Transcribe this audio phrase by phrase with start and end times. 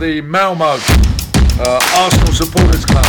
[0.00, 3.04] the Malmo uh, Arsenal Supporters Club.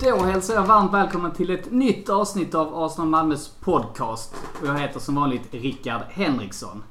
[0.00, 4.34] Då hälsar jag varmt välkommen till ett nytt avsnitt av Arsenal Malmös podcast.
[4.60, 6.82] Och jag heter som vanligt Rickard Henriksson.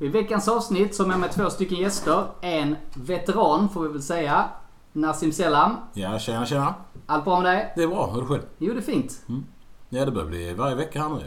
[0.00, 2.24] I veckans avsnitt så har jag med två stycken gäster.
[2.40, 4.48] En veteran får vi väl säga.
[4.92, 5.76] Nassim Selam.
[5.92, 6.74] Ja, tjena tjena.
[7.06, 7.72] Allt bra med dig?
[7.76, 8.06] Det är bra.
[8.06, 8.42] Hur är det själv?
[8.58, 9.20] Jo, det är fint.
[9.88, 11.24] Ja, det börjar bli varje vecka här nu.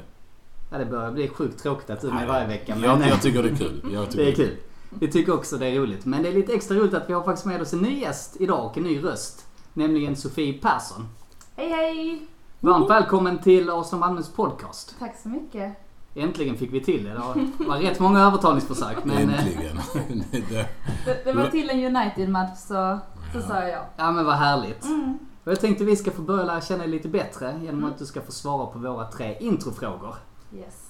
[0.72, 2.76] Ja, det börjar bli sjukt tråkigt att du är med varje vecka.
[2.76, 3.82] Men Jag, jag tycker det är kul.
[4.16, 4.58] Det är kul.
[5.00, 6.06] Vi tycker också det är roligt.
[6.06, 8.36] Men det är lite extra roligt att vi har faktiskt med oss en ny gäst
[8.40, 9.46] idag och en ny röst.
[9.74, 11.08] Nämligen Sofie Persson.
[11.56, 12.28] Hej hej!
[12.60, 14.96] Varmt välkommen till Arsenal Malmös podcast.
[15.00, 15.74] Tack så mycket.
[16.16, 17.10] Äntligen fick vi till det.
[17.10, 19.06] Det var- rätt många övertalningsförsök.
[19.06, 19.80] Men, eh, Äntligen.
[20.32, 20.68] det,
[21.06, 23.00] Det, det var till en United-match så,
[23.34, 23.86] så sa jag.
[23.98, 24.86] Ja men vad härligt.
[24.86, 25.18] Mm.
[25.44, 28.06] Och jag tänkte vi ska få börja lära känna dig lite bättre genom att du
[28.06, 30.16] ska få svara på våra tre introfrågor.
[30.56, 30.88] Yes.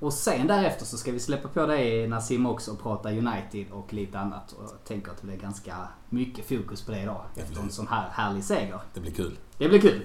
[0.00, 3.92] Och sen därefter så ska vi släppa på dig Nassim också och prata United och
[3.92, 4.52] lite annat.
[4.52, 5.74] Och jag tänker att det blir ganska
[6.08, 8.80] mycket fokus på det idag efter en sån här härlig seger.
[8.94, 9.36] det blir kul.
[9.58, 10.02] Det blir kul.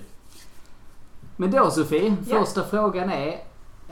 [1.37, 2.39] Men då Sofie, Ja.
[2.39, 3.39] första frågan är.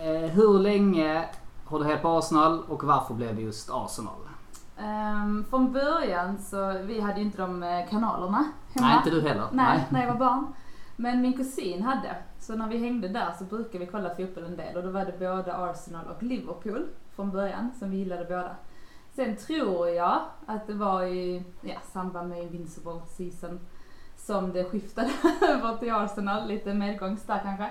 [0.04, 1.26] Eh, hur länge
[1.66, 4.16] har du hejat på Arsenal och varför blev det just Arsenal?
[4.78, 8.88] Ehm, från början så, vi hade ju inte de eh, kanalerna hemma.
[8.88, 9.48] Nej, inte du heller.
[9.52, 10.54] Nej, när jag var barn.
[10.95, 12.16] Men min kusin hade.
[12.40, 15.06] Så när vi hängde där så brukade vi kolla fotboll en del och då var
[15.06, 18.56] det både Arsenal och Liverpool från början som vi gillade båda.
[19.16, 23.60] Sen tror jag att det var i ja, samband med Invincible season
[24.17, 27.70] som det skiftade över till Arsenal, lite medgångs där kanske.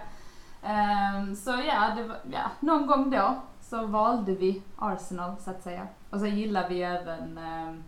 [0.63, 5.63] Ehm, så ja, det var, ja, någon gång då så valde vi Arsenal så att
[5.63, 5.87] säga.
[6.11, 7.83] Och så gillade vi även um,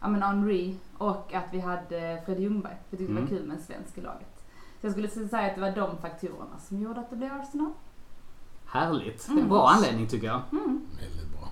[0.00, 2.72] ja, men Henry och att vi hade Fred Ljungberg.
[2.90, 3.38] För jag tyckte det var Mm.
[3.38, 4.44] kul med en svensk i laget.
[4.80, 7.70] Så jag skulle säga att det var de faktorerna som gjorde att det blev Arsenal.
[8.66, 9.28] Härligt.
[9.28, 9.48] Mm.
[9.48, 10.40] bra anledning tycker jag.
[10.52, 10.80] Mm.
[11.00, 11.48] Väldigt bra.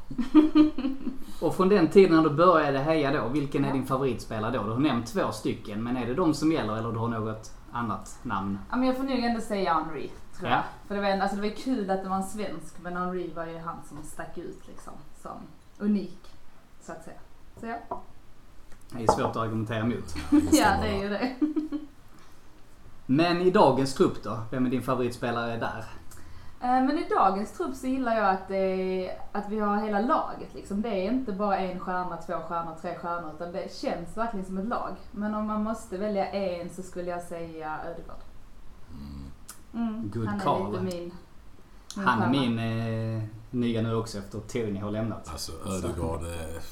[1.49, 4.63] Och från den tiden när du började heja då, vilken är din favoritspelare då?
[4.65, 7.51] Du har nämnt två stycken, men är det de som gäller eller du har något
[7.73, 8.59] annat namn?
[8.71, 10.59] Ja, men jag får nog ändå säga Henry, tror jag.
[10.59, 10.63] Ja.
[10.89, 13.33] För det var, en- alltså det var kul att det var en svensk, men Henry
[13.35, 15.37] var ju han som stack ut liksom, som
[15.79, 16.37] unik,
[16.83, 17.17] så att säga.
[17.61, 18.01] Så ja,
[18.91, 20.15] Det är svårt att argumentera emot.
[20.53, 21.35] ja det är ju det.
[23.07, 24.39] Men i dagens trupp då?
[24.51, 25.85] Vem är din favoritspelare där?
[26.61, 30.01] Eh, Men i dagens trupp så gillar jag att, det är, att vi har hela
[30.01, 30.55] laget.
[30.55, 30.83] Liksom.
[30.83, 33.33] Det är inte bara en stjärna, två stjärnor, tre stjärnor.
[33.37, 34.97] Utan det känns verkligen som ett lag.
[35.11, 38.21] Men om man måste välja en så skulle jag säga Ödegaard.
[38.91, 39.25] Mm,
[40.13, 40.73] Good han är call.
[40.73, 41.13] lite min,
[41.97, 42.59] min Han är min
[43.19, 45.29] eh, nya nu också efter Tony har lämnat.
[45.33, 46.63] Alltså Ödegaard, eh,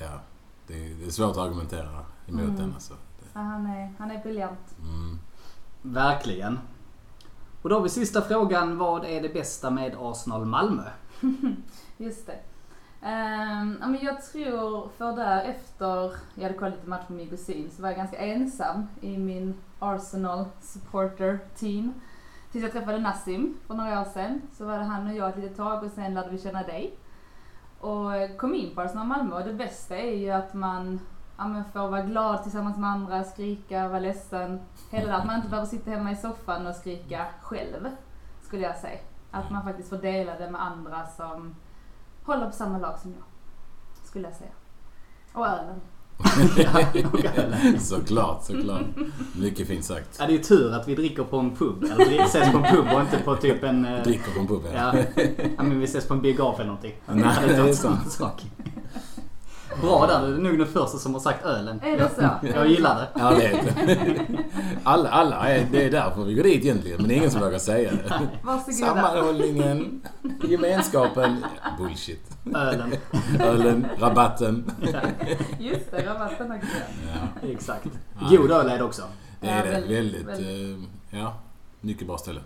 [0.00, 0.20] ja.
[0.66, 1.88] Det är, det är svårt att argumentera
[2.26, 2.56] emot Mm.
[2.56, 2.94] den alltså.
[3.34, 4.74] Ja, han, är, han är briljant.
[4.82, 5.18] Mm.
[5.82, 6.58] Verkligen.
[7.62, 8.78] Och då har vi sista frågan.
[8.78, 10.82] Vad är det bästa med Arsenal Malmö?
[11.96, 12.38] Just det.
[13.80, 17.82] Men jag tror för där efter jag hade kollat lite match med min kusin så
[17.82, 21.92] var jag ganska ensam i min Arsenal supporter team.
[22.54, 24.42] Tills jag träffade Nassim för några år sedan.
[24.52, 26.98] Så var det han och jag ett litet tag och sen lärde vi känna dig.
[27.80, 31.00] Och kom in på Arsenal Malmö och det bästa är ju att man
[31.38, 34.60] ja, men får vara glad tillsammans med andra, skrika, vara ledsen.
[34.90, 37.90] Hela det, att man inte behöver sitta hemma i soffan och skrika själv,
[38.42, 38.98] skulle jag säga.
[39.30, 41.54] Att man faktiskt får dela det med andra som
[42.24, 43.24] håller på samma lag som jag.
[44.06, 44.52] Skulle jag säga.
[45.32, 45.80] Och ölen.
[47.80, 48.82] såklart, såklart.
[49.36, 50.16] Mycket fint sagt.
[50.18, 51.84] Ja, det är tur att vi dricker på en pub.
[51.84, 53.84] Eller vi ses på en pub och inte på typ en...
[53.84, 54.94] eh, Dricker på en pub Ja,
[55.56, 56.94] ja men vi ses på en biograf eller någonting.
[57.06, 58.12] Nej, det är sant.
[58.12, 58.42] sak.
[59.80, 61.80] Bra där, du är nog den första som har sagt ölen.
[61.84, 62.46] Är det så?
[62.54, 63.08] Jag gillar det.
[63.20, 64.26] Ja, det är det.
[64.84, 67.40] Alla, alla är, det är därför vi går dit egentligen, men det är ingen som
[67.40, 68.20] vågar säga det.
[68.42, 68.72] Varsågoda.
[68.72, 70.00] Sammanhållningen,
[70.48, 71.44] gemenskapen.
[71.78, 72.36] Bullshit.
[72.54, 72.94] Ölen.
[73.40, 74.70] Ölen, rabatten.
[75.58, 76.66] Just det, rabatten också.
[77.42, 77.86] Ja, Exakt.
[78.30, 79.02] God öl är det också.
[79.40, 79.94] det är Ja, det.
[79.94, 81.34] väldigt, eh, ja,
[81.80, 82.40] mycket bra ställe.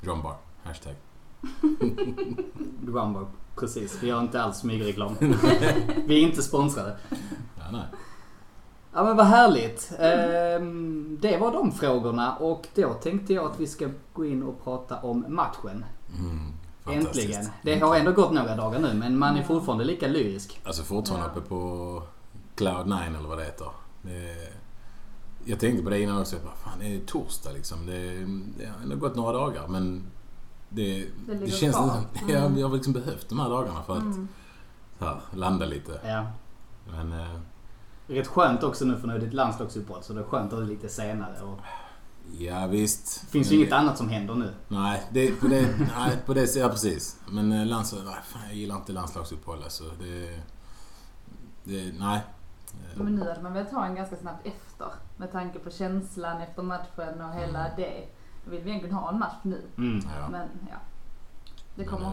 [0.00, 0.34] John Bar,
[0.64, 0.94] hashtag.
[2.86, 3.26] Rumble.
[3.56, 5.16] Precis, vi gör inte alls smygreklam.
[6.06, 6.96] vi är inte sponsrade.
[7.58, 7.84] Ja, nej.
[8.94, 9.92] Ja men vad härligt.
[9.98, 14.64] Ehm, det var de frågorna och då tänkte jag att vi ska gå in och
[14.64, 15.84] prata om matchen.
[16.18, 16.52] Mm,
[16.84, 17.26] fantastiskt.
[17.28, 17.46] Äntligen.
[17.62, 20.60] Det har ändå gått några dagar nu men man är fortfarande lika lyrisk.
[20.64, 21.40] Alltså fortfarande Ja.
[21.40, 22.02] uppe på
[22.54, 23.66] Cloud 9 eller vad det heter.
[24.02, 24.52] Det,
[25.44, 26.36] jag tänkte på det innan också.
[26.44, 27.86] Bara, fan, det är torsdag liksom.
[27.86, 28.10] Det,
[28.58, 30.02] det har ändå gått några dagar men
[30.70, 31.88] det, Det det, känns kvar.
[32.18, 32.58] som jag, Mm.
[32.58, 34.28] jag har liksom behövt de här dagarna för att Mm.
[34.98, 36.00] så här, landa lite.
[36.04, 36.26] Ja.
[36.92, 37.40] Men eh,
[38.06, 40.58] rätt skönt också nu för nu är det ett landslagsuppehåll så det är skönt att
[40.58, 41.40] det är lite senare.
[41.42, 41.58] Och
[42.38, 43.20] Ja, visst.
[43.20, 44.54] det finns ju Men inget annat som händer nu.
[44.68, 45.60] Nej, det, på det,
[45.96, 47.16] nej, på det, ja precis.
[47.28, 49.84] Men eh, landslag, nej, fan, jag gillar inte landslagsuppehåll alltså.
[49.84, 50.40] Det,
[51.64, 52.20] det, nej.
[52.94, 54.86] Men nu hade man velat ha en ganska snabbt efter.
[55.16, 57.72] Med tanke på känslan efter matchen och hela Mm.
[57.76, 58.04] det.
[58.50, 59.62] Vill vi egentligen ha en match nu.
[59.78, 60.00] Mm.
[60.20, 60.28] Ja.
[60.30, 60.76] Men ja.
[61.74, 62.06] Det Men, kommer.
[62.06, 62.12] eh,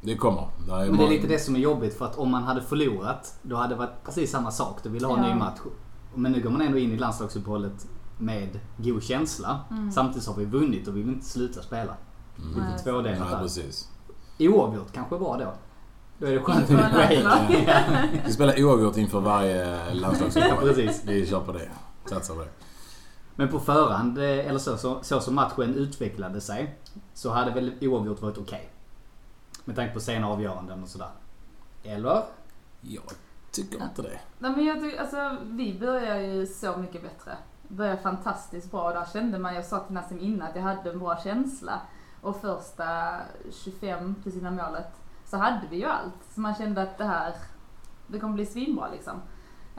[0.00, 0.48] Det kommer.
[0.66, 2.62] Det är Men det är lite det som är jobbigt för att om man hade
[2.62, 4.78] förlorat då hade det varit precis samma sak.
[4.82, 5.34] Du vill ha en Ja.
[5.34, 5.58] ny match.
[6.14, 7.86] Men nu går man ändå in i landslagsuppehållet
[8.18, 9.60] med god känsla.
[9.70, 9.92] Mm.
[9.92, 11.94] Samtidigt har vi vunnit och vi vill inte sluta spela.
[12.38, 12.50] Mm.
[12.60, 12.72] Nej.
[12.72, 13.42] Lite tvådelat Ja, där.
[13.42, 13.88] precis.
[14.38, 15.52] Oavgjort kanske var då.
[16.18, 17.24] Då är det skönt med break.
[18.26, 20.68] Vi spelar oavgjort inför varje Ja, landslagsuppehåll.
[20.68, 21.02] precis.
[21.06, 21.68] Vi kör på det.
[22.06, 22.48] Satsar på det.
[23.40, 26.78] Men på förhand, eh, eller så, så, så som matchen utvecklade sig,
[27.14, 28.70] så hade väl oavgjort varit okej.
[29.64, 31.10] Med tanke på sena avgöranden och sådär.
[31.84, 32.22] Eller?
[32.80, 33.02] Jag
[33.50, 34.20] tycker inte det.
[34.38, 37.36] Nej men jag tycker, alltså vi börjar ju så mycket bättre.
[37.68, 38.92] Börjar fantastiskt bra.
[38.92, 41.80] Där kände man, jag sa till Nassim innan att jag hade en bra känsla.
[42.20, 43.16] Och första
[43.64, 44.92] 25 till sina målet
[45.24, 46.34] så hade vi ju allt.
[46.34, 47.34] Så man kände att det här,
[48.06, 49.22] det kommer bli svinbra liksom.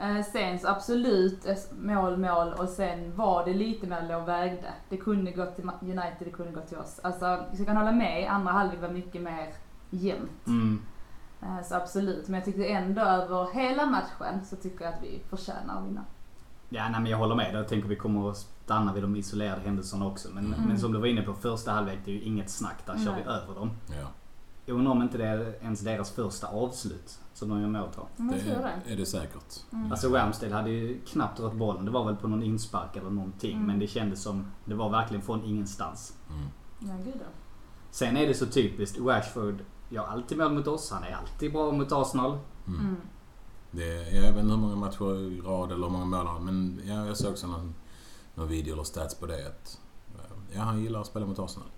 [0.02, 1.46] Eh, sen så absolut
[1.80, 4.72] mål, mål och sen var det lite mer låg vägde.
[4.88, 7.00] Det kunde gått till United, det kunde gått till oss.
[7.02, 7.24] Alltså
[7.58, 9.48] jag kan hålla med, andra halvlek var mycket mer
[9.90, 10.46] jämnt.
[10.46, 10.82] Mm.
[11.42, 15.20] Eh, Så absolut, men jag tyckte ändå över hela matchen så tycker jag att vi
[15.30, 16.04] förtjänar att vinna.
[16.68, 17.54] Ja, nej, men jag håller med.
[17.54, 20.28] Jag tänker vi kommer att stanna vid de isolerade händelserna också.
[20.34, 20.60] Men, Mm.
[20.68, 22.86] men som du var inne på, första halvlek, det är ju inget snack.
[22.86, 23.34] Där kör vi Nej.
[23.42, 23.70] över dem.
[24.00, 24.06] Ja,
[24.66, 28.08] Jag undrar om inte det är ens deras första avslut som de gör mål på.
[28.16, 28.28] Jag
[28.86, 29.72] det är det säkert.
[29.72, 29.92] Mm.
[29.92, 31.84] Alltså Ramsdale hade ju knappt rört bollen.
[31.84, 33.52] Det var väl på någon inspark eller någonting.
[33.52, 33.66] Mm.
[33.66, 36.16] Men det kändes som, det var verkligen från ingenstans.
[36.30, 36.48] Mm.
[36.78, 37.26] Ja, gud ja.
[37.90, 39.00] Sen är det så typiskt.
[39.00, 40.90] Rashford gör alltid mål mot oss.
[40.90, 42.38] Han är alltid bra mot Arsenal.
[42.66, 42.80] Mm.
[42.80, 42.96] Mm.
[43.70, 46.80] Det, jag vet inte hur många matcher i rad eller hur många mål han men
[46.84, 47.74] ja, jag såg också någon,
[48.34, 49.46] någon video eller stats på det.
[49.46, 49.80] Att,
[50.54, 51.68] ja, han gillar att spela mot Arsenal.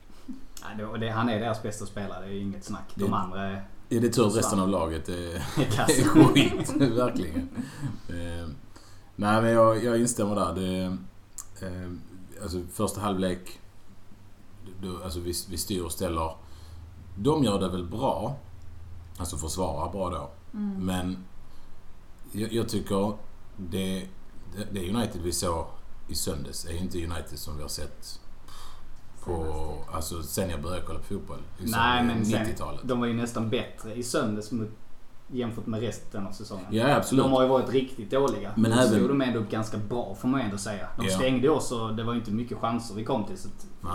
[0.64, 2.26] Ja, det, det, han är deras bästa spelare.
[2.26, 2.92] Det är inget snack.
[2.94, 6.74] De Det- andra är Är det tur att resten av laget är, är skit.
[6.76, 7.48] Verkligen.
[8.08, 8.48] Eh,
[9.16, 10.54] nej, men jag, jag instämmer där.
[10.54, 10.84] Det,
[11.66, 11.90] eh,
[12.42, 13.60] alltså första halvlek,
[14.82, 16.36] då, alltså vi, vi styr och ställer.
[17.16, 18.36] De gör det väl bra.
[19.18, 20.30] Alltså försvarar bra då.
[20.58, 20.86] Mm.
[20.86, 21.24] Men
[22.32, 23.12] jag, jag tycker
[23.56, 24.08] det,
[24.56, 25.66] det, det United vi såg
[26.08, 28.20] i söndags är inte United som vi har sett
[29.24, 31.38] på, alltså sen jag började kolla på fotboll.
[31.58, 32.80] Liksom Nej, men sen, 90-talet.
[32.84, 34.68] de var ju nästan bättre i söndags mot,
[35.32, 36.66] jämfört med resten av säsongen.
[36.70, 37.24] Ja, absolut.
[37.24, 38.52] De har ju varit riktigt dåliga.
[38.54, 40.88] Men Men även- stod de ändå upp ganska bra får man ändå säga.
[40.98, 41.16] De Ja.
[41.18, 43.38] stängde oss och det var inte mycket chanser vi kom till.
[43.38, 43.48] Så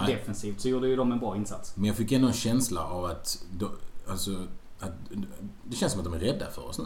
[0.08, 1.74] defensivt så gjorde ju de en bra insats.
[1.78, 3.70] Men jag fick ändå en känsla av att, då,
[4.10, 4.32] alltså,
[4.80, 4.92] att
[5.64, 6.86] det känns som att de är rädda för oss nu.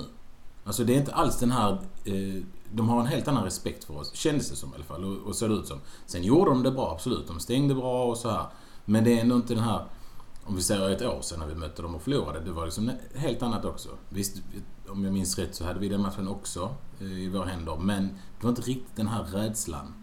[0.64, 1.72] Alltså det är inte alls den här...
[2.06, 5.04] Eh, de har en helt annan respekt för oss, kändes det som i alla fall.
[5.04, 5.80] Och, och såg det ut som.
[6.06, 7.28] Sen gjorde de det bra, absolut.
[7.28, 8.46] De stängde bra och så här.
[8.86, 9.86] Men det är ändå inte den här...
[10.46, 12.40] Om vi säger ett år sedan när vi mötte dem och förlorade.
[12.40, 13.90] Det var liksom helt annat också.
[14.10, 14.42] Visst,
[14.90, 17.78] om jag minns rätt så hade vi den matchen också eh, i våra händer.
[17.78, 19.94] Men det var inte riktigt den här rädslan.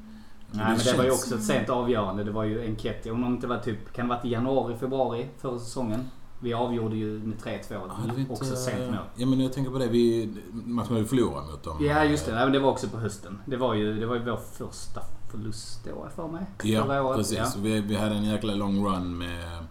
[0.53, 2.25] Nej, men det var ju också ett sent avgörande.
[2.25, 3.11] Det var ju Enketti.
[3.11, 6.11] Om det inte var typ, kan det varit i januari, februari förra säsongen?
[6.43, 7.89] Vi avgjorde ju med 3-2.
[7.89, 8.97] Hade vi inte- också sent mål.
[9.17, 9.87] Ja men jag tänker på det.
[9.89, 11.77] Vi, matchen vi förlorade mot dem.
[11.81, 13.39] Ja just det, Nej, men det var också på hösten.
[13.47, 16.43] Det var ju, det var ju vår första förlust då för mig.
[16.63, 17.17] Ja, året.
[17.17, 17.39] precis.
[17.39, 17.47] Ja.
[17.57, 19.65] Vi, vi hade en jäkla lång run med,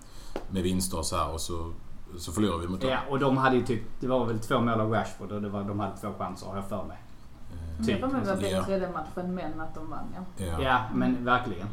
[0.50, 1.74] med vinster och så här och så,
[2.18, 2.90] så förlorade vi mot dem.
[2.90, 5.50] Ja, och de hade ju typ, det var väl två mål av Rashford och det
[5.50, 6.98] var, de hade två chanser har jag för mig.
[7.80, 8.02] Eh, Typ.
[8.02, 8.36] Mig var Ja.
[8.36, 10.06] bättre i den matchen men att de vann
[10.38, 10.46] ja.
[10.46, 10.62] Ja.
[10.64, 11.68] Ja, men verkligen.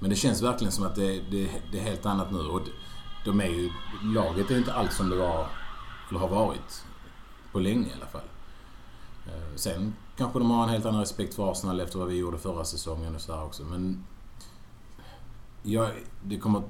[0.00, 2.38] Men det känns verkligen som att det, det, det är helt annat nu.
[2.38, 2.70] Och de,
[3.24, 3.70] de är ju,
[4.02, 5.46] laget är ju inte alls som det var,
[6.10, 6.84] eller har varit,
[7.52, 8.28] på länge i alla fall.
[9.26, 12.38] Eh, Sen kanske de har en helt annan respekt för Arsenal efter vad vi gjorde
[12.38, 13.62] förra säsongen och sådär också.
[13.64, 14.04] Men
[15.62, 15.90] jag,
[16.22, 16.62] det kommer,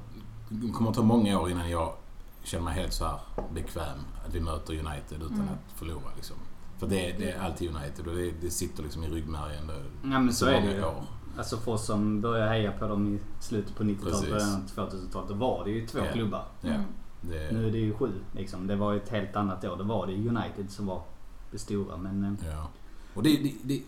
[0.49, 1.95] det kommer ta många år innan jag
[2.43, 3.19] känner mig helt så här
[3.55, 5.49] bekväm att vi möter United utan Mm.
[5.49, 6.11] att förlora.
[6.17, 6.37] Liksom.
[6.79, 9.67] För det, det är alltid United och det, det sitter liksom i ryggmärgen.
[9.67, 10.85] det- Ja men så är det ju.
[10.85, 11.05] år.
[11.41, 14.31] Alltså för oss som började heja på dem i slutet på 90-talet, Precis.
[14.31, 14.55] början
[14.87, 15.29] av 2000-talet.
[15.29, 16.13] Då var det ju två Ja.
[16.13, 16.45] klubbar.
[16.61, 16.83] Ja, Mm.
[17.21, 18.67] det, Nu är det ju sju liksom.
[18.67, 19.77] Det var ju ett helt annat år.
[19.77, 21.03] Då var det United som var
[21.51, 21.97] det stora.
[21.97, 22.69] Men eh, Ja.
[23.15, 23.83] Och det, det, det,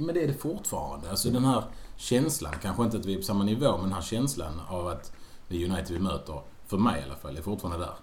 [0.00, 1.10] men det är det fortfarande.
[1.10, 1.64] Alltså den här
[1.96, 5.12] känslan, kanske inte att vi är på samma nivå, men den här känslan av att
[5.48, 7.94] det är United vi möter, för mig i alla fall, är fortfarande där.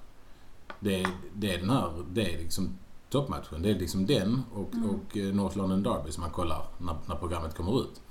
[0.79, 2.69] Det, är- det är den här, det är liksom
[3.09, 3.61] toppmatchen.
[3.61, 4.89] Det är liksom den och, Mm.
[4.89, 8.01] och eh, North London Derby som man kollar när, när programmet kommer ut.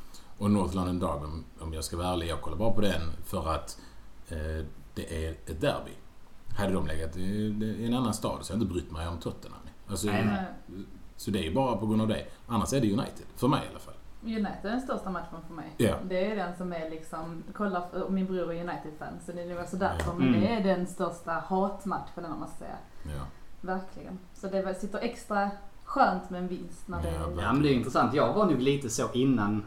[0.43, 3.01] Och North London Derby, om- om jag ska vara ärlig, jag kollar bara på den
[3.25, 3.79] för att
[4.29, 5.91] eh, det är ett derby.
[6.59, 9.19] Hade de legat i, i en annan stad så hade jag inte brytt mig om
[9.19, 9.61] Tottenham.
[9.89, 10.45] Alltså, Nej, nej.
[10.67, 10.85] Nej.
[11.17, 12.25] Så det är ju bara på grund av det.
[12.47, 13.27] Annars är det United.
[13.37, 13.95] För mig i alla fall.
[14.23, 15.73] United är den största matchen för mig.
[15.77, 15.95] Ja.
[16.09, 19.59] Det är den som är liksom, kolla, min bror är United-fan så det är nog
[19.59, 20.13] också därför.
[20.13, 20.41] Men Mm.
[20.41, 22.77] det är den största hatmatchen om man ska säga.
[23.17, 23.25] Ja.
[23.61, 24.19] Verkligen.
[24.35, 25.51] Så det var- sitter extra
[25.85, 27.21] skönt med en vinst när det är...
[27.43, 28.15] Ja men det är intressant.
[28.15, 29.65] Jag var nog lite så innan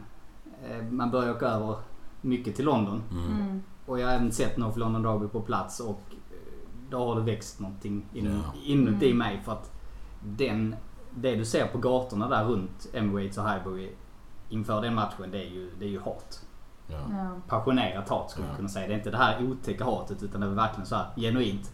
[0.90, 1.76] man började åka över
[2.20, 3.02] mycket till London.
[3.10, 3.24] Mm.
[3.40, 3.62] Mm.
[3.86, 6.36] Och jag har även sett North London Derby på plats och eh,
[6.90, 8.52] då har det växt någonting in, Ja.
[8.64, 9.18] inuti Mm.
[9.18, 9.72] mig för att
[10.24, 10.76] den,
[11.14, 13.90] det du ser på gatorna där runt Emirates och Highbury
[14.48, 16.42] inför den matchen det är ju, det är ju hat.
[16.88, 16.96] Ja.
[17.48, 18.86] Passionerat hat skulle jag kunna säga.
[18.86, 21.72] Det är inte det här otäcka hatet utan det är verkligen så här genuint.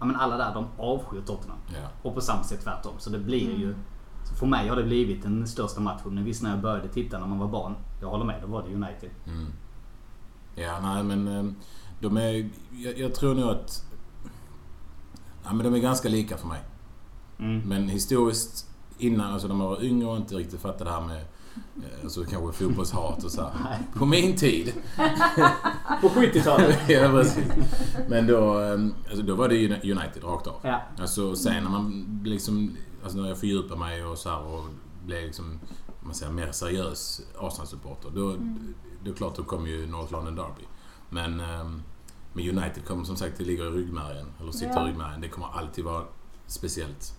[0.00, 1.58] Ja men alla där de avskyr Tottenham.
[2.02, 2.92] Och på samma sätt tvärtom.
[2.98, 3.74] Så det blir ju...
[4.28, 6.14] Så för mig har det blivit den största matchen.
[6.14, 7.74] Men visst när jag började titta när man var barn.
[8.00, 9.10] Jag håller med, då var det United.
[9.26, 9.52] Mm.
[10.54, 11.52] Ja, nej men eh,
[12.00, 12.50] de är...
[12.70, 13.84] Jag, jag tror nog att...
[15.44, 16.60] Ja, men de är ganska lika för mig.
[17.38, 17.68] Mm.
[17.68, 18.66] Men historiskt
[18.98, 21.20] innan, alltså när man var yngre och inte riktigt fattade det här med
[21.56, 23.78] eh, alltså kanske fotbollshat och så här.
[23.94, 24.72] På min tid.
[26.00, 26.78] På 70-talet.
[26.88, 27.44] ja, precis.
[28.08, 28.80] Men då, eh,
[29.10, 30.60] alltså, då var det United rakt av.
[30.62, 30.82] ja.
[30.98, 34.64] Alltså sen när man liksom, alltså när jag fördjupar mig och så här och
[35.06, 38.10] blev liksom, om man säger mer seriös Arsenal-supporter.
[38.14, 38.74] Då, Mm.
[39.04, 40.64] då klart då kom ju North London Derby.
[41.10, 41.82] Men ehm,
[42.32, 44.26] med United kommer som sagt, det ligger i ryggmärgen.
[44.40, 44.84] Eller sitter Ja.
[44.86, 45.20] i ryggmärgen.
[45.20, 46.04] Det kommer alltid vara
[46.46, 47.14] speciellt.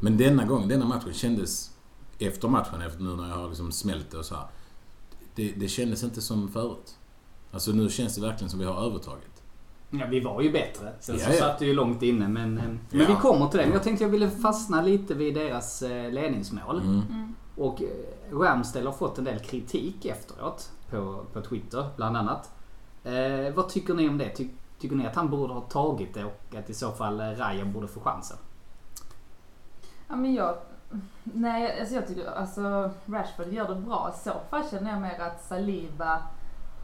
[0.00, 1.70] Men denna gång, denna matchen kändes
[2.18, 4.46] efter matchen, efter nu när jag har liksom smält det och så här.
[5.34, 6.96] Det, det kändes inte som förut.
[7.52, 9.37] Alltså nu känns det verkligen som vi har övertaget.
[9.90, 10.92] Ja, vi var ju bättre.
[11.00, 11.38] Sen så Ja, ja.
[11.38, 12.28] satt det ju långt inne.
[12.28, 13.04] Men, eh, men Ja.
[13.08, 13.64] vi kommer till det.
[13.66, 16.80] Men jag tänkte jag ville fastna lite vid deras eh, ledningsmål.
[16.80, 17.02] Mm.
[17.10, 17.34] Mm.
[17.56, 17.88] Och eh,
[18.38, 20.70] Ramsdale har fått en del kritik efteråt.
[20.90, 22.50] På, på Twitter bland annat.
[23.04, 24.28] Eh, vad tycker ni om det?
[24.28, 27.64] Ty, tycker ni att han borde ha tagit det och att i så fall Raja
[27.64, 28.36] borde få chansen?
[30.08, 30.54] Ja men jag...
[31.24, 34.12] Nej, alltså jag tycker alltså Rashford gör det bra.
[34.16, 36.22] I så fall känner jag mer att Saliba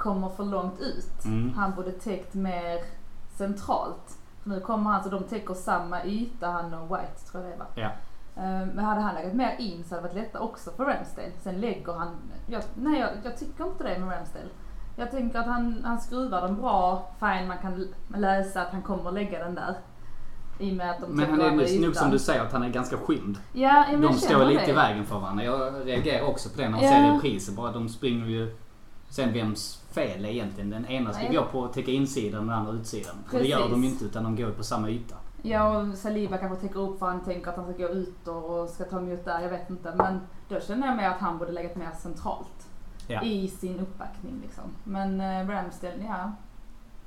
[0.04, 1.24] kommer för långt ut.
[1.24, 1.52] Mm.
[1.56, 2.78] Han borde täckt mer
[3.38, 4.18] centralt.
[4.42, 7.58] För nu kommer han, så de täcker samma yta han och White tror jag det
[7.58, 7.66] var.
[7.74, 7.90] Ja.
[8.42, 11.30] Eh, Men hade han legat mer in så hade det varit lättare också för Ramsdale.
[11.42, 12.08] Sen lägger han...
[12.46, 14.48] Jag, nej, jag, jag tycker inte det med Ramsdale.
[14.96, 17.10] Jag tänker att han, han skruvar den bra.
[17.20, 19.74] Fine, man kan läsa att han kommer lägga den där.
[20.58, 22.68] I och med att de Men han är nog som du säger att han är
[22.68, 23.38] ganska skymd.
[23.52, 24.70] Ja, De står lite det.
[24.70, 25.44] i vägen för varandra.
[25.44, 26.90] Jag reagerar också på det när man Ja.
[26.90, 27.56] ser priset.
[27.56, 28.56] Bara de springer ju...
[29.14, 30.70] Sen vems fel är egentligen?
[30.70, 31.36] Den ena ska Nej.
[31.36, 33.14] gå på täcka insidan och den andra utsidan.
[33.32, 33.72] Och det gör Precis.
[33.72, 35.14] de inte utan de går på samma yta.
[35.42, 38.68] Ja, och Saliba kanske täcker upp för han tänker att han ska gå ut och
[38.68, 39.40] ska ta emot där.
[39.40, 39.94] Jag vet inte.
[39.94, 42.68] Men då känner jag mer att han borde legat mer centralt.
[43.06, 43.22] Ja.
[43.22, 44.64] I sin uppbackning liksom.
[44.84, 46.32] Men eh, Ramsdale, ja.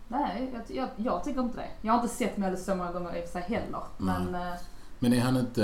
[0.07, 1.69] Nej, jag, jag, jag tycker inte det.
[1.81, 3.81] Jag har inte sett målet så många gånger i och för sig heller.
[3.97, 4.53] Men eh,
[4.99, 5.63] Men är han inte,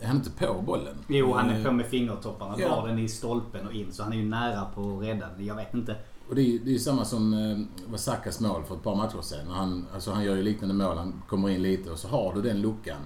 [0.00, 0.96] är han inte på bollen?
[1.08, 2.54] Jo, han är Eh, på med fingertopparna.
[2.58, 2.68] Ja.
[2.68, 3.92] Drar den i stolpen och in.
[3.92, 5.46] Så han är ju nära på att rädda den.
[5.46, 5.96] Jag vet inte.
[6.28, 9.20] Och det är det är samma som eh, var Sakas mål för ett par matcher
[9.22, 9.46] sedan.
[9.48, 10.96] Han, alltså han gör ju liknande mål.
[10.96, 13.00] Han kommer in lite och så har du den luckan.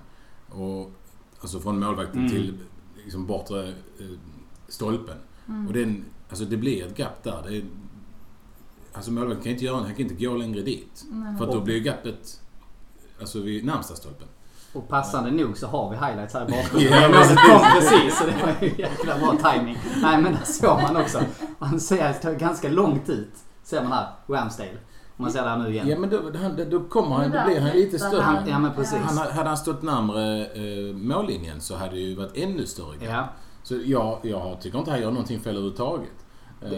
[0.48, 0.90] Och,
[1.40, 2.30] alltså från målvakten Mm.
[2.30, 2.58] till
[3.04, 4.06] liksom bortre eh,
[4.68, 5.16] stolpen.
[5.48, 5.66] mm.
[5.66, 7.42] Och den, alltså det blir ett gap där.
[7.48, 7.62] Det är,
[8.92, 11.04] alltså målvakten kan inte göra Han kan inte gå längre dit.
[11.10, 12.40] Nej, För att då blir ju gapet
[13.20, 14.28] alltså vid närmsta stolpen.
[14.72, 16.90] Och passande nog så har vi highlights här precis.
[17.30, 19.78] det kom precis så det var ju jäkla bra timing.
[20.02, 21.20] Nej men där såg man också.
[21.58, 23.32] Man ser att det tar ganska långt ut.
[23.62, 24.70] Ser man här, Ramsdale.
[25.16, 25.88] Om man ser det här nu igen.
[25.88, 28.22] Ja men då, han, då kommer han, då blir han lite större.
[28.22, 28.98] Han- ja, men precis.
[28.98, 33.04] Han, hade han stått närmre eh, mållinjen så hade det ju varit ännu större.
[33.04, 33.28] Ja.
[33.62, 36.10] Så jag, jag tycker inte han gör någonting fel överhuvudtaget.
[36.62, 36.70] Eh,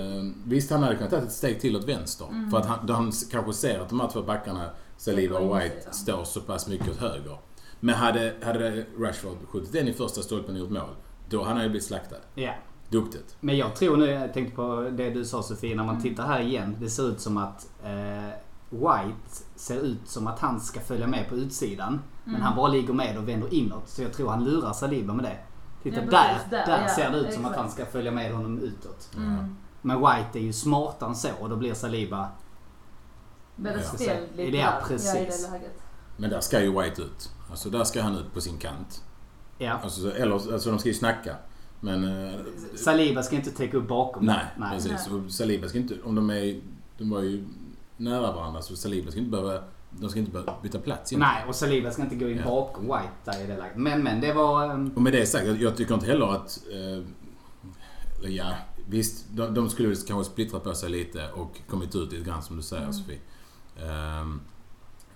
[0.44, 2.26] visst, han hade kunnat ta ett steg till åt vänster.
[2.30, 2.50] Mm.
[2.50, 4.64] För att han, då han kanske ser att de här två backarna,
[4.96, 7.38] Saliba och White, står så pass mycket åt höger.
[7.80, 10.94] Men hade, hade Rashford skjutit den i första stolpen och gjort mål,
[11.28, 12.16] då hade han ju blivit slaktad.
[12.34, 12.52] ja.
[12.88, 13.36] Duktigt.
[13.40, 16.02] Men jag tror nu, jag tänkte på det du sa Sofie, när man Mm.
[16.02, 16.76] tittar här igen.
[16.80, 18.28] Det ser ut som att eh,
[18.70, 22.00] White ser ut som att han ska följa med på utsidan.
[22.24, 22.46] Men Mm.
[22.46, 23.88] han bara ligger med och vänder inåt.
[23.88, 25.36] Så jag tror han lurar Saliba med det.
[25.82, 28.32] Titta Ja, där, där, där, ja, ser det ut som att han ska följa med
[28.34, 29.10] honom utåt.
[29.16, 29.56] Mm.
[29.82, 32.28] Men White är ju smartare än så och då blir Saliba...
[33.56, 33.82] Det Ja.
[33.82, 35.14] ställd lite där, precis.
[35.14, 35.82] Ja, i det läget.
[36.16, 37.30] Men där ska ju White ut.
[37.50, 39.04] Alltså där ska han ut på sin kant.
[39.58, 39.72] Ja.
[39.72, 41.36] Alltså, eller, alltså de ska ju snacka.
[41.80, 42.04] Men...
[42.28, 42.34] Eh,
[42.76, 44.26] Saliba ska inte täcka upp bakom.
[44.26, 44.70] nej, nej.
[44.72, 45.08] precis.
[45.08, 45.96] Och Saliba ska inte...
[46.04, 46.60] Om de är...
[46.98, 47.44] De var ju
[47.96, 49.62] nära varandra så Saliba ska inte behöva...
[49.90, 51.34] De ska inte behöva byta plats egentligen.
[51.34, 52.44] Nej, och Saliba ska inte gå in Ja.
[52.44, 53.76] bakom White där i det läget.
[53.76, 54.64] Men, men det var...
[54.70, 56.60] ehm, Och med det sagt, jag- jag tycker inte heller att...
[56.72, 57.04] Eh,
[58.18, 58.52] eller ja,
[58.88, 59.24] visst.
[59.30, 62.62] De, de skulle kanske splittra på sig lite och kommit ut lite grann som du
[62.62, 62.92] säger Mm.
[62.92, 63.18] Sofie.
[63.82, 64.40] Ehm,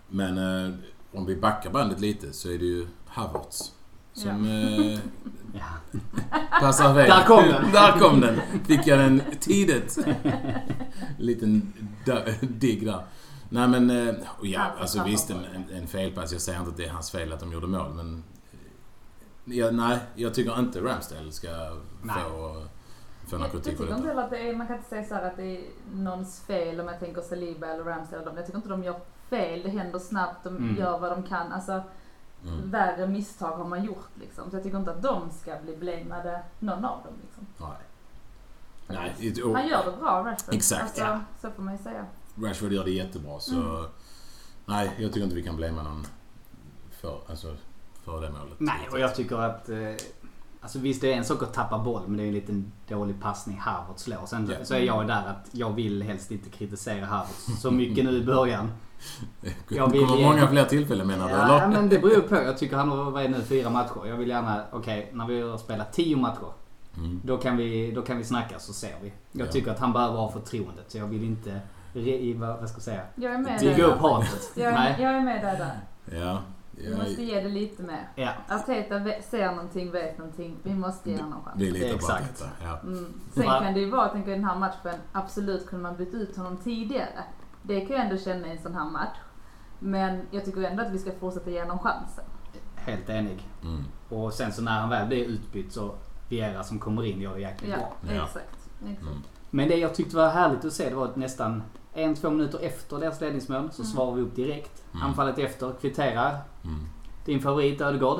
[0.09, 0.75] men eh,
[1.15, 3.73] om vi backar bandet lite så är det ju Havertz
[4.13, 4.99] Som eh,
[5.59, 5.99] Ja.
[6.61, 7.09] passar väl.
[7.09, 7.73] Där kom den.
[7.73, 8.41] där kom den.
[8.67, 9.99] Fick jag den tidigt.
[11.19, 11.73] Liten
[12.41, 13.05] digg där.
[13.49, 16.33] Nej men, eh, och ja, Alltså, visst en, en, felpass.
[16.33, 18.25] Jag säger inte att det är hans fel att de gjorde mål men...
[18.53, 21.49] eh, Ja, nej, jag tycker inte Ramsdale ska
[22.03, 22.17] Nej.
[22.25, 22.67] få, någon
[23.31, 25.37] Jag, jag för tycker inte att det är, man kan inte säga så här att
[25.37, 25.61] det är
[25.95, 28.37] någons fel om jag tänker Saliba eller Ramsey eller dem.
[28.37, 28.97] Jag tycker inte de gör
[29.31, 30.77] fel, det händer snabbt, de Mm.
[30.77, 31.53] gör vad de kan.
[31.53, 31.83] Alltså
[32.45, 32.71] Mm.
[32.71, 34.51] värre misstag har man gjort liksom.
[34.51, 37.47] Så jag tycker inte att de ska bli blamade, någon av dem liksom.
[37.57, 37.77] Nej.
[38.87, 40.55] Nej, och Han gör det bra Rashford.
[40.55, 41.21] Exakt, Alltså, ja.
[41.41, 42.07] Så får man ju säga.
[42.43, 43.55] Rashford gör det jättebra så...
[43.55, 43.85] Mm.
[44.67, 46.07] Nej, jag tycker inte vi kan blamea någon
[46.91, 47.57] för, alltså,
[48.05, 48.55] för det målet.
[48.61, 49.69] Nej, och jag tycker att...
[49.69, 49.77] Eh,
[50.65, 53.23] alltså visst, det är en sak att tappa boll, men det är en liten dålig
[53.23, 54.27] passning Harvard slår.
[54.27, 54.65] Sen Ja.
[54.65, 58.25] så är jag där att jag vill helst inte kritisera Harvard så mycket nu i
[58.25, 58.71] början.
[59.41, 61.69] Det Jag vill kommer många fler tillfällen menar du, Ja, eller?
[61.69, 62.35] men det beror på.
[62.35, 64.07] Jag tycker han har, det nu, fyra matcher.
[64.07, 66.53] Jag vill gärna, okej, när vi har spelat tio matcher.
[66.97, 67.21] Mm.
[67.25, 69.13] Då kan vi, då kan vi snacka så ser vi.
[69.33, 69.53] Jag Ja.
[69.53, 70.85] tycker att han behöver ha förtroendet.
[70.89, 71.61] Så jag vill inte,
[71.93, 74.09] re, i, vad, vad ska jag säga, Jag är med bygga dig upp där.
[74.09, 74.51] hatet.
[74.55, 74.97] Jag är, Nej.
[75.01, 75.81] jag är med dig där.
[76.21, 76.39] Ja.
[76.77, 78.09] Vi måste ge det lite mer.
[78.15, 80.57] Ja, Arteta ser någonting, vet någonting.
[80.63, 81.61] Vi måste ge honom chans.
[81.61, 82.39] vi litar på Exakt.
[82.39, 82.51] detta.
[82.63, 82.81] Ja.
[82.83, 83.13] Mm.
[83.35, 86.17] Sen kan det ju vara, jag tänker i den här matchen, absolut kunde man byta
[86.17, 87.25] ut honom tidigare.
[87.63, 89.17] Det kan jag ändå känna i en sån här match.
[89.79, 92.25] Men jag tycker ändå att vi ska fortsätta ge honom chansen.
[92.77, 93.49] helt enig.
[93.63, 93.85] Mm.
[94.09, 95.95] Och sen så när han väl blir utbytt så
[96.29, 98.15] Viera som kommer in gör det jäkligt Ja, bra.
[98.15, 98.25] Ja.
[98.25, 98.37] exakt.
[98.83, 99.03] exakt.
[99.03, 99.19] Mm.
[99.51, 101.63] Men det jag tyckte var härligt att se det var att nästan
[101.95, 103.93] en, två minuter efter deras ledningsmål så Mm.
[103.93, 104.83] svarar vi upp direkt.
[104.95, 105.07] Mm.
[105.07, 106.31] Anfallet efter, kvitterar.
[106.65, 106.87] Mm.
[107.25, 108.19] Din favorit Ödegaard.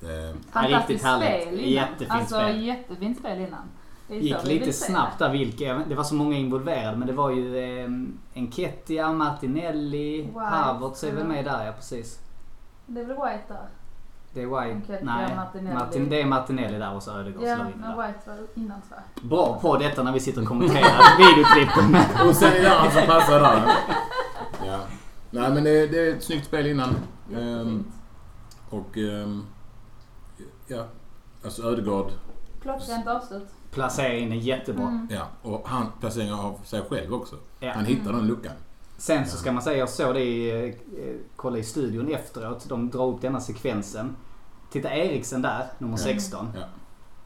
[0.00, 1.42] Det, Fantastiskt riktigt härligt.
[1.42, 1.70] spel innan.
[1.72, 2.62] Jättefint alltså, spel.
[2.64, 3.60] jättefint spel innan.
[4.08, 7.56] Det Gick lite snabbt där vilka, det var så många involverade men det var ju
[7.58, 7.88] eh,
[8.34, 12.18] Enketia, Martinelli, White, Havertz är väl med där ja precis.
[12.86, 12.94] det.
[12.94, 13.68] Det är väl White där?
[14.38, 15.36] Det är White, Enketia, nej.
[15.36, 15.74] Martinelli.
[15.74, 18.06] Martin, det är Martinelli där och så Ödegaard Ja, slår in men där.
[18.06, 19.28] White var innan tror jag.
[19.28, 21.96] Bra på detta när vi sitter och kommenterar videoklippen.
[22.28, 23.62] och sen är det han som passar där.
[24.66, 24.80] Ja.
[25.30, 26.94] Nej men det, det är ett snyggt spel innan.
[27.36, 27.84] Ehm,
[28.70, 28.96] och...
[28.98, 29.46] ehm,
[30.66, 30.84] ja.
[31.44, 32.10] Alltså Ödegaard.
[32.62, 33.48] Klockrent avslut.
[33.70, 34.86] Placeringen är jättebra.
[34.88, 35.08] Mm.
[35.10, 35.26] Ja.
[35.42, 37.36] Och han placerar av sig själv också.
[37.60, 37.72] Ja.
[37.74, 38.52] Han hittar den luckan.
[38.96, 40.74] Sen så ska man säga, jag såg det i, eh,
[41.36, 42.68] kolla i studion efteråt.
[42.68, 44.16] De drar upp denna sekvensen.
[44.70, 46.04] Titta Eriksen där, nummer Ja.
[46.04, 46.48] 16.
[46.54, 46.60] Ja.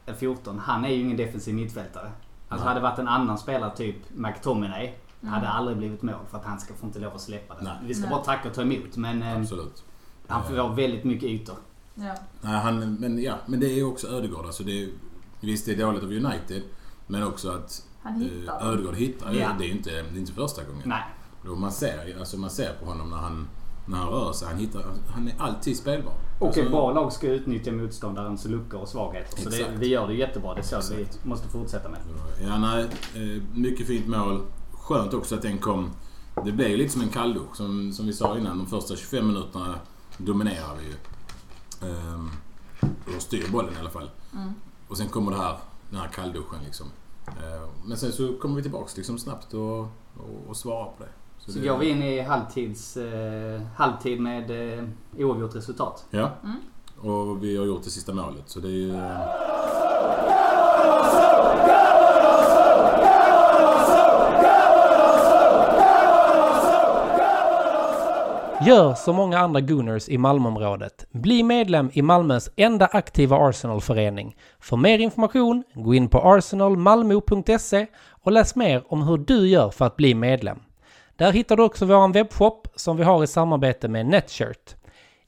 [0.05, 0.59] Eller 14.
[0.59, 2.11] Han är ju ingen defensiv mittfältare.
[2.49, 4.93] Alltså hade det varit en annan spelare, typ McTominay.
[5.21, 5.33] Mm.
[5.33, 7.63] Hade aldrig blivit mål för att han ska få inte lov att släppa det.
[7.63, 7.73] Nej.
[7.85, 8.09] Vi ska Nej.
[8.09, 9.83] bara tacka och ta emot men eh, Absolut.
[10.27, 11.55] han får väldigt mycket ytor.
[11.95, 12.15] Ja.
[12.41, 14.45] Nej, han, men, ja, men det är ju också Ödegaard.
[14.45, 14.89] Alltså det är,
[15.39, 16.61] visst, det är dåligt av United.
[17.07, 18.61] Men också att Han hittar.
[18.61, 19.33] eh, Ödegaard hittar.
[19.33, 19.49] Ja.
[19.59, 20.83] Det är inte, det är inte första gången.
[20.85, 21.03] Nej.
[21.45, 23.47] Då man, ser, alltså man ser på honom när han,
[23.85, 24.47] när han rör sig.
[24.47, 26.13] Han, hittar, han är alltid spelbar.
[26.43, 29.41] Och Alltså, ett bra lag ska utnyttja motståndarens luckor och svagheter.
[29.41, 30.53] Så det, vi gör det jättebra.
[30.53, 31.99] Det är så vi måste fortsätta med.
[32.41, 32.83] Ja, nej.
[33.15, 34.41] Eh, mycket fint mål.
[34.71, 35.91] Skönt också att den kom.
[36.45, 37.55] Det blev ju lite som en kalldusch.
[37.55, 38.57] Som, som vi sa innan.
[38.57, 39.75] De första 25 minuterna
[40.17, 40.95] dominerar vi ju.
[41.89, 42.29] Ehm,
[43.15, 44.09] och styr bollen i alla fall.
[44.33, 44.53] Mm.
[44.87, 45.57] Och sen kommer det här,
[45.89, 46.87] den här kallduschen liksom.
[47.27, 51.09] Eh, men sen så kommer vi tillbaks liksom snabbt och, och, och svarar på det.
[51.47, 54.83] Så det- går vi in i halvtids, eh, halvtid med eh,
[55.17, 56.05] oavgjort resultat.
[56.09, 56.29] Ja.
[56.43, 56.55] Mm.
[57.11, 58.93] Och vi har gjort det sista målet så det är ju...
[68.65, 71.05] Gör som många andra Gooners i Malmöområdet.
[71.11, 74.35] Bli medlem i Malmös enda aktiva Arsenal-förening.
[74.59, 77.85] För mer information, gå in på arsenalmalmo.se
[78.23, 80.59] och läs mer om hur du gör för att bli medlem.
[81.15, 84.75] Där hittar du också vår webbshop som vi har i samarbete med Netshirt.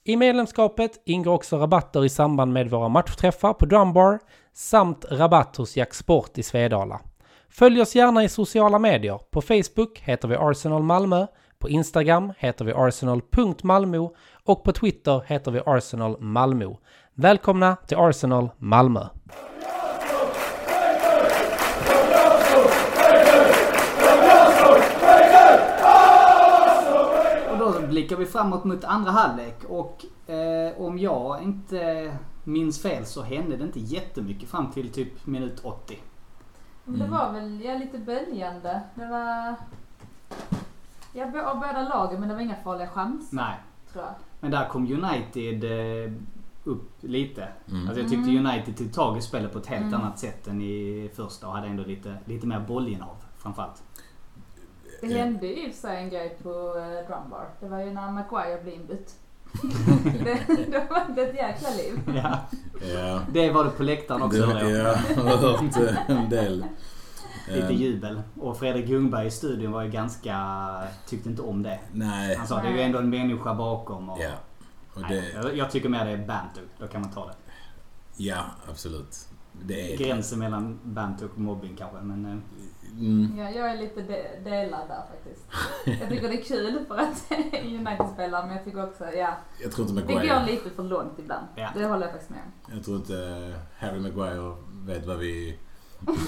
[0.04, 4.20] I medlemskapet ingår också rabatter i samband med våra matchträffar på Drumbar
[4.54, 7.00] samt rabatt hos Jack Sport i Svedala.
[7.50, 9.20] Följ oss gärna i sociala medier.
[9.32, 11.28] På Facebook heter vi Arsenal Malmö,
[11.60, 16.74] på Instagram heter vi arsenal.malmo och på Twitter heter vi Arsenal Malmö.
[17.14, 19.08] Välkomna till Arsenal Malmö!
[27.52, 32.12] Och då blickar vi framåt mot andra halvlek och eh, om jag inte
[32.44, 35.98] minns fel så hände det inte jättemycket fram till typ minut 80.
[36.84, 37.18] Men det Mm.
[37.18, 38.82] var väl ja, lite böljande.
[38.96, 39.56] Det var...
[41.14, 43.56] Ja, av båda lagen men det var inga farliga chanser Nej.
[43.92, 44.14] tror jag.
[44.40, 46.12] Men där kom United eh,
[46.64, 47.48] upp lite.
[47.70, 47.88] Mm.
[47.88, 48.46] Alltså jag tyckte Mm.
[48.46, 50.02] United tog tag i spelet på ett helt Mm.
[50.02, 53.84] annat sätt än i första och hade ändå lite, lite mer bollinnehav framförallt.
[55.02, 55.18] Det Ja.
[55.18, 57.46] hände ju sig en grej på eh, Drumbar.
[57.60, 59.14] Det var ju när Maguire blev inbytt.
[60.04, 60.40] det,
[60.72, 62.00] det var ett jäkla liv.
[62.16, 62.40] Ja.
[62.94, 63.22] Ja.
[63.32, 64.96] Det var det på läktaren också Det, hörde jag.
[65.24, 66.66] har hört eh, en del.
[67.50, 68.22] Lite Eh, jubel.
[68.42, 70.38] Och Fredrik Ljungberg i studion var ju ganska...
[71.08, 71.80] Tyckte inte om det.
[71.92, 72.36] Nej.
[72.36, 74.10] Han sa det är ju ändå en människa bakom.
[74.10, 74.32] Och, Ja.
[74.94, 76.64] Och nej, det, jag, jag tycker mer det är banter.
[76.80, 77.34] Då kan man ta det.
[78.18, 79.28] ja, absolut.
[79.64, 81.98] Det är Gränsen mellan banter och mobbing kanske.
[82.02, 82.38] Men eh,
[83.00, 85.46] Mm, Ja, jag är lite de- delad där faktiskt.
[86.02, 87.32] Jag tycker det är kul för att
[87.66, 89.30] United-spelare, men jag tycker också, ja.
[89.64, 90.46] jag tror inte Det går Maguire...
[90.46, 91.46] lite för långt ibland.
[91.56, 91.70] Ja.
[91.76, 92.74] Det håller jag faktiskt med om.
[92.76, 95.60] Jag tror inte Harry Maguire vet vad vi,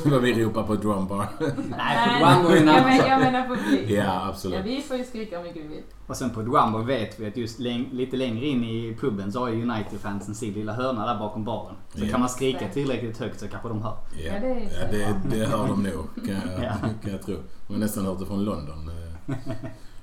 [0.06, 1.28] vad vi ropar på drumbar.
[1.78, 3.90] nej, på Drumbo är jag, men, jag menar publik.
[3.90, 4.66] ja, Ja, absolut.
[4.66, 5.84] vi får ju skrika hur mycket vi vill.
[6.08, 9.40] Och sen på Drumbo vet vi att just läng- lite längre in i puben så
[9.40, 11.76] har ju United-fansen sin lilla hörna där bakom baren.
[11.96, 12.12] Så Ja.
[12.12, 13.98] kan man skrika tillräckligt högt så kanske de hör.
[14.26, 16.74] Ja, Ja, det är- ja, det, det hör de nog kan jag, Ja.
[17.04, 17.34] kan jag tro.
[17.36, 17.44] Man
[17.76, 18.90] har nästan hört det från London.
[18.90, 19.36] eh.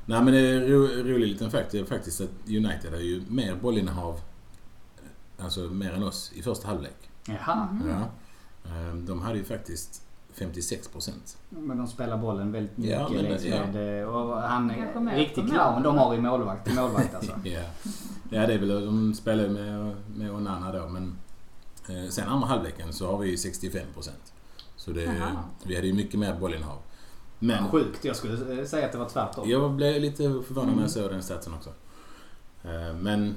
[0.07, 1.71] Nej men det är ro, rolig liten fakt.
[1.71, 4.21] Det är faktiskt att United har ju mer bollinnehav,
[5.39, 7.11] alltså mer än oss, i första halvlek.
[7.27, 7.69] Jaha.
[7.73, 7.89] Mhm.
[7.89, 7.97] Ja.
[8.65, 11.37] Eh, De hade ju faktiskt 56 procent.
[11.49, 13.67] Men de spelar bollen väldigt mycket Ja, men det- längs ja.
[13.67, 14.01] med.
[14.03, 16.75] eh, Och han är riktig clown de har i målvakt.
[16.75, 17.33] Målvakt alltså.
[17.45, 17.61] Ja.
[18.31, 21.17] ja, det är väl, de spelar ju med, med Onana då men
[21.89, 24.33] eh, sen andra halvleken så har vi ju 65 procent.
[24.77, 25.23] Så det,
[25.63, 26.79] vi hade ju mycket mer bollinnehav.
[27.39, 28.05] Men Sjukt.
[28.05, 29.51] Jag skulle eh, säga att det var tvärtom.
[29.51, 30.77] jag blev lite förvånad Mm.
[30.77, 31.71] när jag såg den statsen också.
[32.65, 33.37] Eh, Men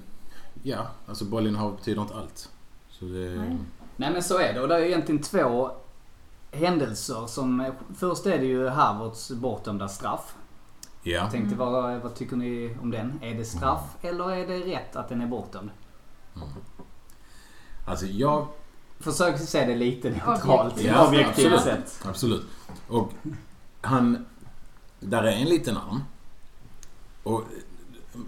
[0.63, 2.49] ja, alltså bollinnehav betyder inte allt.
[2.89, 3.57] Så det, Nej.
[3.97, 4.61] Nej men så är det.
[4.61, 5.71] Och det är egentligen två
[6.51, 7.73] händelser som...
[7.97, 10.35] Först är det ju Harvards bortdömda straff.
[11.03, 11.11] ja.
[11.11, 11.57] Jag tänkte Mm.
[11.57, 13.19] vad, vad tycker ni om den?
[13.21, 15.69] Är det straff eller är det rätt att den är bortdömd?
[16.35, 16.47] Mm.
[17.87, 18.47] Alltså jag
[18.99, 20.73] Försök se det lite neutralt.
[20.77, 20.85] Objektivt.
[20.85, 21.61] Ja, absolut.
[21.61, 21.99] sett.
[22.05, 22.45] Absolut.
[22.87, 23.11] Och
[23.81, 24.25] han...
[24.99, 26.03] Där är en liten arm.
[27.23, 27.43] Och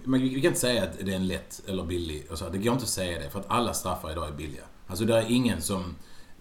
[0.04, 2.26] men vi kan inte säga att det är en lätt eller billig.
[2.30, 4.62] Alltså, det går inte att säga det för att alla straffar idag är billiga.
[4.90, 5.84] Alltså det är ingen som,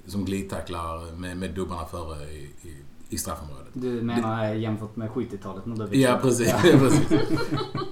[0.07, 3.67] som glidtacklar med, med dubbarna före i, i, i straffområdet.
[3.73, 6.47] Du menar jämfört med 70-talet när du Ja, precis.
[6.47, 6.59] Ja.
[6.79, 7.07] precis.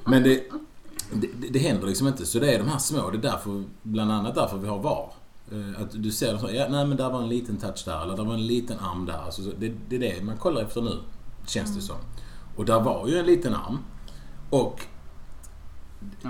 [0.05, 0.43] Men det,
[1.13, 2.25] det, det händer liksom inte.
[2.25, 3.09] Så det är de här små.
[3.09, 5.11] Det är därför, bland annat därför vi har VAR.
[5.51, 8.17] Eh, Att du ser så, ja, nej men där var en liten touch där, eller
[8.17, 9.17] där var en liten arm där.
[9.25, 10.97] Alltså, så det, det är det man kollar efter nu,
[11.47, 11.95] känns det som.
[12.55, 13.77] Och där var ju en liten arm.
[14.49, 14.81] Och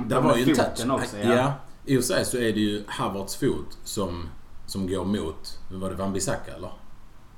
[0.07, 0.89] där var ju en touch.
[0.89, 1.33] också, ja.
[1.33, 1.53] ja.
[1.87, 4.29] I och för sig så är det ju Havertz fot som,
[4.65, 6.71] som går mot, var det Wan-Bissaka eller?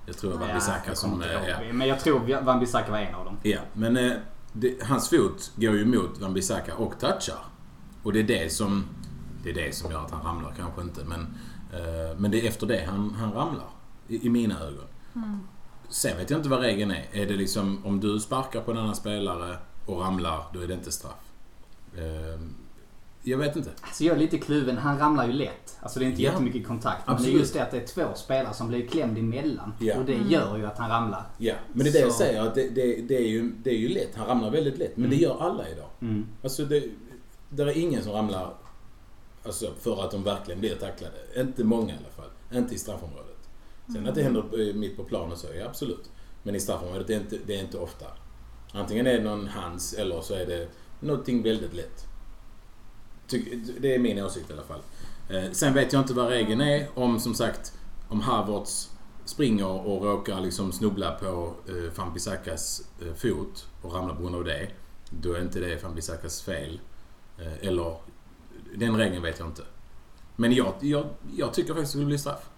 [0.06, 1.22] Jag tror det var Wan-Bissaka som...
[1.22, 1.74] eh, ja.
[1.74, 3.38] Men jag tror Wan-Bissaka var en av dem.
[3.44, 4.12] Ja, men eh,
[4.54, 7.46] det, hans fot går ju mot Wan-Bissaka och touchar.
[8.04, 8.86] Och det är det som,
[9.44, 11.04] det är det som gör att han ramlar, kanske inte.
[11.04, 11.22] Men,
[11.74, 13.70] eh, men det är efter det han, han ramlar.
[14.08, 14.86] I, I mina ögon.
[15.16, 15.40] Mm.
[15.90, 17.08] Sen vet jag inte vad regeln är.
[17.12, 20.74] Är det liksom om du sparkar på en annan spelare och ramlar, då är det
[20.74, 21.32] inte straff.
[21.98, 22.42] Eh,
[23.24, 23.70] jag vet inte.
[23.94, 24.78] Så jag är lite kluven.
[24.78, 25.78] Han ramlar ju lätt.
[25.80, 26.32] Alltså det är inte Ja.
[26.32, 27.08] jättemycket kontakt.
[27.08, 27.40] Men det är Absolut.
[27.40, 29.74] just det att det är två spelare som blir klämd emellan.
[29.80, 29.98] Ja.
[29.98, 30.30] Och det Mm.
[30.30, 31.26] gör ju att han ramlar.
[31.38, 32.42] Ja, men det är det jag säger.
[32.42, 34.16] Att det, det, det, är ju, det är ju lätt.
[34.16, 34.98] Han ramlar väldigt lätt.
[34.98, 35.18] Men Mm.
[35.18, 35.90] det gör alla idag.
[36.02, 36.28] Mm.
[36.44, 36.84] Alltså det,
[37.50, 38.54] det är ingen som ramlar
[39.44, 41.16] alltså, för att de verkligen blir tacklade.
[41.38, 42.30] Inte många i alla fall.
[42.60, 43.26] Inte i straffområdet.
[43.94, 46.10] Sen att det händer mitt på planen så, ja absolut.
[46.44, 48.06] Men i straffområdet det är inte, det är inte ofta.
[48.74, 50.68] Antingen är det någon hands eller så är det
[51.00, 52.06] någonting väldigt lätt.
[53.80, 54.82] Det är min åsikt i alla fall.
[55.30, 57.74] Eh, sen vet jag inte vad regeln är om som sagt
[58.08, 58.90] om Harvards
[59.26, 64.44] springer och råkar liksom snubbla på eh, Fampisakas eh, fot och ramlar på grund av
[64.44, 64.68] det.
[65.10, 66.80] Då är inte det Fampisakas fel.
[67.38, 67.96] Eh, eller
[68.76, 69.64] den regeln vet jag inte.
[70.36, 72.50] Men jag, jag, jag tycker faktiskt det skulle bli straff.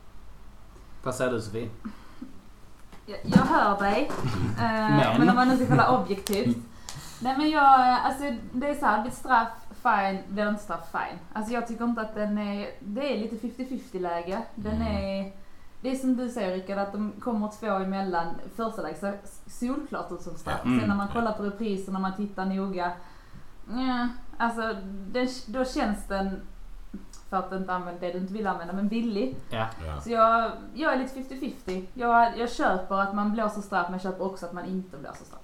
[1.04, 1.70] Vad säger du Sofie?
[3.06, 4.12] Jag, jag hör dig.
[4.58, 5.30] Eh, men.
[5.30, 6.58] om man nu ska kolla objektivt.
[7.20, 9.48] Nej men jag, alltså det är så här, blir straff
[9.84, 11.20] fine, straff fine.
[11.34, 14.41] Alltså jag tycker inte att den är, det är lite 50-50 läge.
[14.56, 14.88] Den Mm.
[14.88, 15.32] är,
[15.82, 18.26] det är som du säger Rickard, att de kommer två emellan.
[18.56, 19.17] Första läget ser
[19.48, 20.65] solklart ut som straff.
[20.65, 20.80] Mm.
[20.80, 22.91] Sen när man kollar på reprisen, när man tittar noga.
[23.70, 24.62] Ja, alltså
[25.12, 26.41] den, då känns den,
[27.30, 29.36] för att inte använda det du inte vill använda, men billig.
[29.50, 29.67] Ja.
[29.86, 30.02] Ja.
[30.02, 31.20] Så jag, jag är lite
[31.65, 31.86] 50-50.
[31.94, 35.26] Jag, jag köper att man blåser straff men jag köper också att man inte blåser
[35.26, 35.39] straff.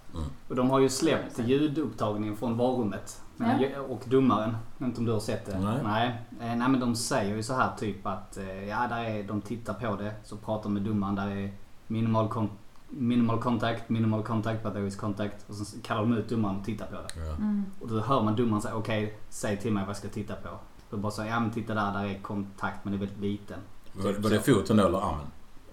[0.47, 3.21] Och de har ju släppt ljudupptagningen från varummet.
[3.37, 3.79] Men, Ja.
[3.81, 4.57] Och domaren.
[4.81, 5.59] Inte om du har sett det?
[5.59, 5.79] Nej.
[5.83, 6.07] Nej.
[6.51, 9.41] Eh, nej men de säger ju så här typ att eh, ja, där är, de
[9.41, 10.13] tittar på det.
[10.23, 11.15] Så pratar de med domaren.
[11.15, 11.51] Där är
[11.87, 12.49] minimal, kon-
[12.89, 15.45] minimal contact, minimal contact, but there is contact.
[15.49, 17.25] Och så kallar de ut domaren och tittar på det.
[17.25, 17.35] Ja.
[17.35, 17.65] Mm.
[17.81, 20.49] Och då hör man domaren säga okej, säg till mig vad jag ska titta på.
[20.89, 23.59] Då bara säger ja men titta där, där är kontakt men det är väldigt liten.
[23.93, 25.25] Var, var det foten eller armen?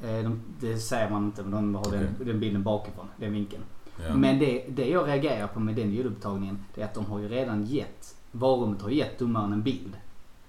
[0.03, 3.63] Eh, de, det säger man inte men de har den, den bilden bakifrån, den vinkeln.
[3.97, 4.15] Ja.
[4.15, 7.29] Men det, det jag reagerar på med den ljudupptagningen det är att de har ju
[7.29, 9.97] redan gett varummet har gett domaren en bild.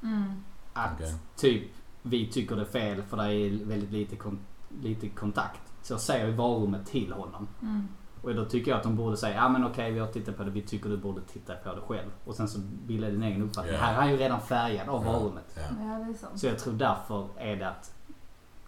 [0.03, 0.43] Mm.
[0.73, 1.13] Att Okej.
[1.35, 1.63] typ
[2.01, 4.39] vi tycker det är fel för det är väldigt lite, kon-
[4.81, 5.61] lite kontakt.
[5.81, 7.47] Så säger ju varummet till honom.
[7.61, 7.87] Mm.
[8.21, 10.43] Och då tycker jag att de borde säga ja men okej vi har tittat på
[10.43, 12.09] det, vi tycker du borde titta på det själv.
[12.25, 13.73] Och sen så bilda din egen uppfattning.
[13.75, 13.81] Ja.
[13.81, 15.55] Här är han ju redan färgad av varummet.
[15.55, 16.39] Ja, det är sant.
[16.39, 17.95] Så jag tror därför är det att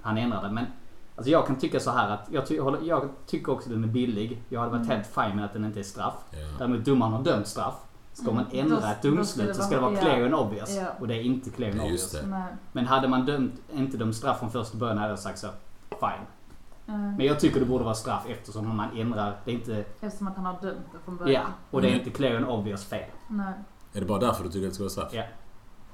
[0.02, 0.52] han ändrade.
[0.52, 0.66] Men
[1.18, 4.42] alltså jag kan tycka så här att jag, ty- jag tycker också den är billig.
[4.50, 4.96] Jag hade varit Mm.
[4.98, 6.14] helt fine med att den inte är straff.
[6.32, 6.38] Ja.
[6.58, 7.76] Däremot domaren har dömt straff.
[8.14, 8.66] Ska man Mm.
[8.66, 10.00] ändra Då- ett domslut så ska det vara- ja.
[10.02, 10.76] clear and obvious.
[10.76, 10.88] Ja.
[11.00, 12.16] Och det är inte clear and Ja, obvious.
[12.72, 15.48] Men hade man dömt, inte dömt straff från första början hade jag sagt så.
[15.90, 16.26] Fine.
[16.96, 17.16] Mm.
[17.16, 19.36] Men jag tycker det borde vara straff eftersom man ändrar.
[19.46, 19.86] Det är inte...
[20.02, 21.24] Eftersom att han har dömt det från Ja.
[21.26, 21.46] början.
[21.72, 22.00] Och det är Mm.
[22.00, 23.10] inte clear and obvious fel.
[23.28, 23.54] Nej.
[23.94, 25.10] Är det bara därför du tycker att det ska vara straff?
[25.14, 25.24] Ja.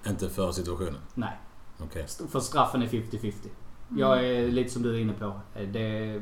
[0.10, 0.98] Inte för situationen?
[1.14, 1.40] Nej.
[1.84, 2.04] Okej.
[2.04, 3.50] St- För straffen är 50-50.
[3.98, 5.26] Jag är lite som du är inne på.
[5.56, 6.22] Eh, Det är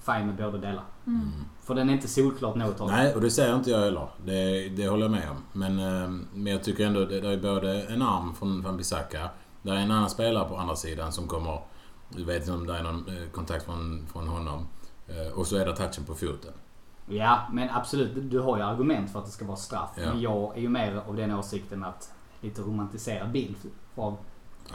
[0.00, 0.84] fine med båda delar.
[1.06, 1.20] Mm.
[1.20, 1.44] Mm.
[1.62, 2.90] För den är inte solklart något håll.
[2.90, 4.08] Nej, och det säger inte jag heller.
[4.24, 5.36] Det, det håller jag med om.
[5.52, 9.28] Men, eh, men jag tycker ändå det, det är både en arm från Van Bissaka.
[9.62, 11.60] Det är en annan spelare på andra sidan som kommer...
[12.08, 14.66] Du vet inte om det är någon eh, kontakt från, från honom.
[15.08, 16.52] Eh, Och så är det touchen på foten.
[17.08, 18.30] Ja, men absolut.
[18.30, 19.90] Du har ju argument för att det ska vara straff.
[19.96, 20.02] Ja.
[20.08, 23.56] Men jag är ju mer av den åsikten att lite romantiserad bild
[23.94, 24.16] av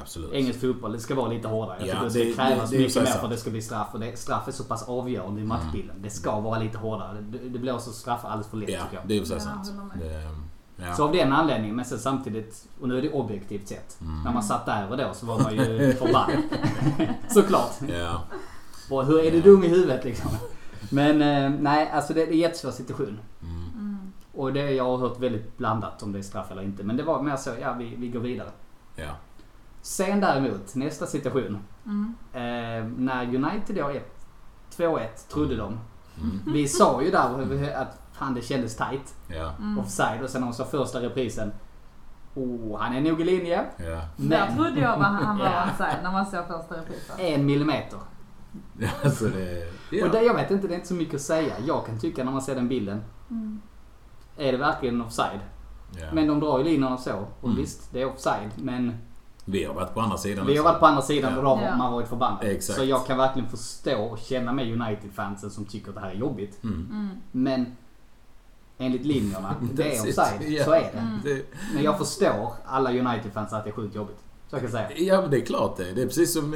[0.02, 0.34] Absolut.
[0.34, 0.92] engelsk fotboll.
[0.92, 1.78] Det ska vara lite hårdare.
[1.80, 3.50] Jag Ja, tycker det ska det- krävas det- det mycket mer för att det ska
[3.50, 3.88] bli straff.
[3.94, 5.96] Och det, straff är så pass avgörande i matchbilden.
[6.02, 7.18] Det ska vara lite hårdare.
[7.22, 9.08] Det, det blir också straff alldeles för lätt Ja, tycker jag.
[9.08, 9.72] det är Ja, sant.
[10.78, 10.94] ja.
[10.94, 14.02] Så av den anledningen, men sen samtidigt, och nu är det objektivt sett.
[14.02, 14.24] Mm.
[14.24, 16.38] När man satt där och då så var man ju förbannad.
[17.30, 17.72] Såklart.
[17.88, 18.22] Ja.
[18.90, 20.32] Och hur är du dum i huvudet liksom?
[20.92, 23.20] Men eh, nej, alltså det, det är en jättesvår situation.
[23.42, 23.64] Mm.
[23.74, 23.98] Mm.
[24.34, 26.84] Och det jag har hört väldigt blandat om det är straff eller inte.
[26.84, 28.50] Men det var mer så, ja vi, vi går vidare.
[28.96, 29.10] Ja.
[29.82, 31.58] Sen däremot, nästa situation.
[31.86, 32.16] Mm.
[32.34, 34.14] Eh, när United då 1
[34.78, 35.80] 2-1 trodde de.
[36.22, 36.40] Mm.
[36.46, 39.16] Vi sa ju där att fan det kändes tight.
[39.28, 39.52] Ja.
[39.60, 39.80] Mm.
[39.80, 41.52] Offside och sen när de sa första reprisen.
[42.36, 43.66] Oh, han är nog i linje.
[43.78, 43.86] Ja.
[43.86, 45.64] Där Men trodde jag var han var Ja.
[45.72, 47.16] onside när man såg första reprisen.
[47.20, 48.00] en millimeter.
[49.04, 49.74] Alltså det...
[49.92, 50.06] Ja.
[50.06, 51.54] Och det, jag vet inte, det är inte så mycket att säga.
[51.66, 53.02] Jag kan tycka när man ser den bilden.
[53.30, 53.62] Mm.
[54.38, 55.40] Är det verkligen offside?
[56.00, 56.06] ja.
[56.14, 57.14] Men de drar ju linjerna så.
[57.42, 57.56] Och Mm.
[57.58, 58.50] visst, det är offside.
[58.56, 58.98] Men
[59.50, 60.72] Vi har varit på andra sidan vi har också.
[60.72, 61.38] varit på andra sidan Ja.
[61.38, 61.76] och då har Ja.
[61.78, 62.44] man varit förbannad.
[62.44, 62.80] Exakt.
[62.80, 66.16] Så jag kan verkligen förstå och känna med United-fansen som tycker att det här är
[66.16, 66.64] jobbigt.
[66.64, 66.88] Mm.
[66.92, 67.10] Mm.
[67.32, 67.66] Men
[68.78, 70.42] enligt linjerna, det är offside.
[70.52, 70.64] Ja.
[70.66, 71.00] Så är det.
[71.00, 71.42] Mm.
[71.74, 74.18] Men jag förstår alla United-fans att det är sjukt jobbigt.
[74.50, 74.98] Så jag kan säga.
[74.98, 75.92] ja, men det är klart det.
[75.94, 76.54] Det är precis som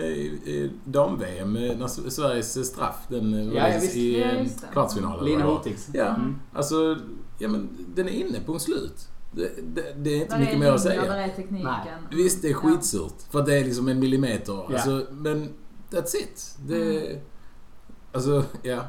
[0.83, 3.95] dam-VM, eh, när Sveriges straff, den eh, Ja, ja, visst.
[3.95, 5.25] i Ja, eh, kvartsfinalen.
[5.25, 5.43] Lina.
[5.45, 5.89] Hurtigs.
[5.93, 6.39] Ja, Mm.
[6.53, 6.97] alltså,
[7.39, 9.07] ja men den är inne på en slut.
[9.31, 11.01] Det, det, det är inte Där mycket är mer att säga.
[11.01, 11.63] Där är tekniken.
[12.09, 12.17] Nej.
[12.17, 13.21] Visst, det är skitsurt.
[13.31, 14.53] För att det är liksom en millimeter.
[14.53, 14.65] Ja.
[14.73, 15.49] Alltså, men
[15.89, 16.57] that's it.
[16.67, 17.07] Det...
[17.07, 17.21] Mm.
[18.13, 18.81] Alltså, ja.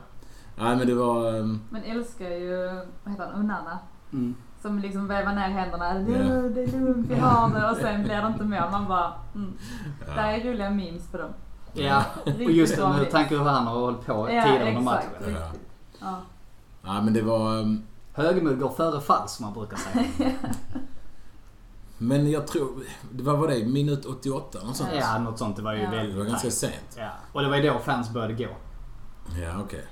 [0.57, 1.35] Nej men det var...
[1.39, 2.57] ehm, Men älskar ju,
[3.05, 3.79] vad heter han, Unana.
[4.13, 4.35] Mm.
[4.63, 5.95] Som liksom vevar ner händerna.
[5.99, 6.25] Du, Ja.
[6.35, 7.71] det är lugnt, vi har det.
[7.71, 8.71] Och sen blir det inte mål.
[8.71, 9.53] Man bara, mm.
[10.07, 10.15] ja.
[10.15, 11.31] Det är roliga memes på dem.
[11.75, 15.09] Ja, och just det med tanke hur han har hållit på Ja, tidigare under matchen.
[15.19, 15.39] exakt.
[15.41, 15.51] Ja.
[16.01, 16.21] Ja.
[16.93, 17.59] Nej men det var...
[17.61, 20.07] ehm, Högermod går före fall som man brukar säga.
[21.99, 22.83] Men jag tror...
[23.13, 24.91] Det var vad det Minut 88 något sånt?
[25.01, 25.57] Ja, något sånt.
[25.57, 25.91] Det var ju Ja.
[25.91, 26.97] Det väldigt var ganska sent.
[26.97, 27.11] Ja.
[27.33, 28.49] Och det var ju då fans började gå.
[29.43, 29.85] Ja, okej.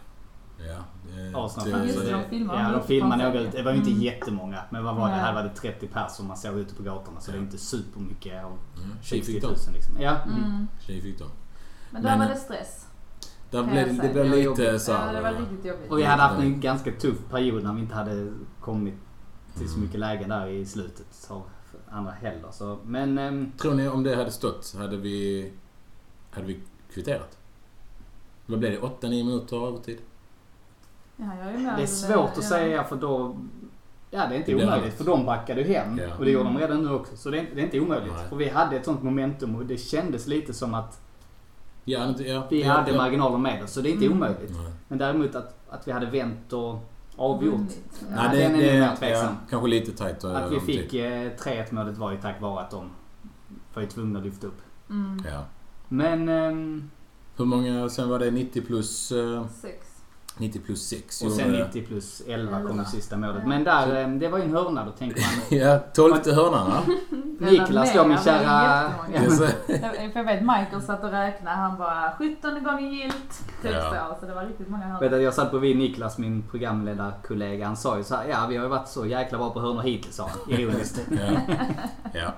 [0.59, 0.77] Ja.
[1.17, 1.85] det- Arsenal det- fans.
[1.87, 3.51] Just Så det, det- de filmade Ja, de filmade några.
[3.51, 4.03] Det var ju inte Mm.
[4.03, 4.63] jättemånga.
[4.71, 5.15] Men vad var det?
[5.15, 7.21] Här var det 30 pers som man såg ute på gatorna.
[7.21, 9.73] Så det är inte supermycket av Mm, Tjej 60 fick 000 de.
[9.73, 10.01] liksom.
[10.01, 10.17] Ja.
[10.27, 10.67] Mm.
[10.81, 11.29] Tjej fick de.
[11.91, 12.87] Men där Men- var det stress.
[13.51, 14.83] Blev, det blev Det var lite jobbigt.
[14.83, 15.91] så Ja, det var riktigt jobbigt.
[15.91, 18.95] Och vi hade haft en ganska tuff period när vi inte hade kommit
[19.59, 19.85] till så Mm.
[19.87, 21.43] mycket lägen där i slutet av
[21.91, 22.49] andra heller.
[22.53, 25.53] Så, men ehm, Tror ni om det hade stått, hade vi...
[26.31, 26.61] Hade vi
[26.95, 27.39] kvitterat?
[28.47, 28.79] Vad blev det?
[28.79, 29.99] 8-9 minuter övertid?
[31.17, 31.77] Ja, jag är med.
[31.77, 32.43] det är svårt att Ja.
[32.43, 33.37] säga för då...
[34.11, 34.95] Ja, det är inte Det omöjligt.
[34.95, 35.99] För de backade ju hem.
[35.99, 36.17] Ja.
[36.19, 36.61] Och det gjorde de Mm.
[36.69, 37.17] redan nu också.
[37.17, 38.13] Så det är, det är inte omöjligt.
[38.17, 38.29] Nej.
[38.29, 41.01] För vi hade ett sånt momentum och det kändes lite som att
[41.91, 42.47] Ja, inte, ja.
[42.51, 42.97] vi ja, hade ja.
[42.97, 43.73] marginaler med oss.
[43.73, 44.19] Så det är inte Mm.
[44.19, 44.51] omöjligt.
[44.51, 44.73] Nej.
[44.89, 46.79] Men däremot att, att vi hade vänt och
[47.17, 47.55] avgjort.
[47.55, 47.81] Vunnit.
[48.11, 49.35] Ja, Nej, det, den är det, mer ja, tveksam.
[49.51, 52.91] kanske lite tajt att vi fick eh, 3-1 målet var ju tack vare att de
[53.75, 54.59] var ju tvungna att lyfta upp.
[54.91, 55.23] Mm.
[55.31, 55.45] Ja.
[55.89, 56.29] Men...
[56.29, 56.91] ehm,
[57.37, 59.13] Hur många, sen var det 90 plus...
[59.13, 59.87] eh, Sex.
[60.41, 61.23] 90 plus 6.
[61.23, 63.47] och sen 90 plus 11 kom det sista målet.
[63.47, 64.85] Men där, ehm, det var ju en hörna.
[64.85, 65.59] Då tänker man...
[65.69, 66.83] Ja, 12 hörnan va?
[67.51, 68.93] Niklas då min kära...
[69.15, 69.33] Jag-
[70.13, 71.57] För jag vet Michael satt och räknade.
[71.57, 73.41] Han bara 17 gånger gilt.
[73.63, 74.07] Typ Ja.
[74.15, 74.21] så.
[74.21, 75.17] Så det var riktigt många Vet hörnor.
[75.17, 77.67] att jag satt bredvid Niklas, min programledarkollega.
[77.67, 79.83] Han sa ju så här, ja vi har ju varit så jäkla bra på hörnor
[79.83, 80.55] hittills sa han.
[80.61, 81.01] Ironiskt.
[81.11, 81.55] Ja.
[82.13, 82.35] ja.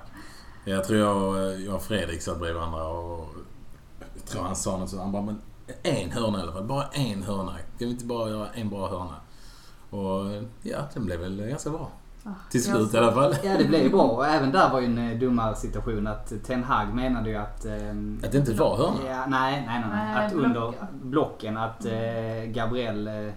[0.65, 3.29] Jag tror jag, jag och Fredrik satt bredvid varandra och
[4.15, 5.01] jag tror han sa något sånt.
[5.01, 5.41] Han bara, men
[5.83, 6.63] en hörna i alla fall.
[6.63, 7.51] Bara en hörna.
[7.51, 9.15] Kan vi inte bara göra en bra hörna?
[9.89, 11.89] Och ja, den blev väl ganska bra.
[12.51, 13.35] Till Jag slut i ser- alla fall.
[13.43, 14.01] Ja, det blev ju bra.
[14.17, 17.65] Och även där var ju en eh, dummare situation att Ten Hag menade ju att...
[17.65, 19.09] ehm, Att det inte var hörna.
[19.09, 20.05] Ja, nej, nej, nej.
[20.15, 20.25] nej.
[20.25, 20.73] Att under ja.
[21.01, 21.91] blocken att eh,
[22.47, 23.33] Gabriel, eh,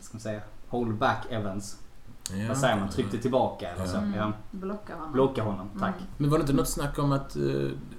[0.00, 1.78] ska man säga, hold back Evans.
[2.30, 2.48] Ja.
[2.48, 2.88] Vad säger man?
[2.88, 3.96] Tryckte tillbaka eller så.
[3.96, 4.14] Mm.
[4.14, 4.32] Ja.
[4.50, 5.12] Blocka honom.
[5.12, 5.94] Blocka honom, tack.
[5.96, 6.08] Mm.
[6.16, 7.42] Men var det inte något snack om att eh,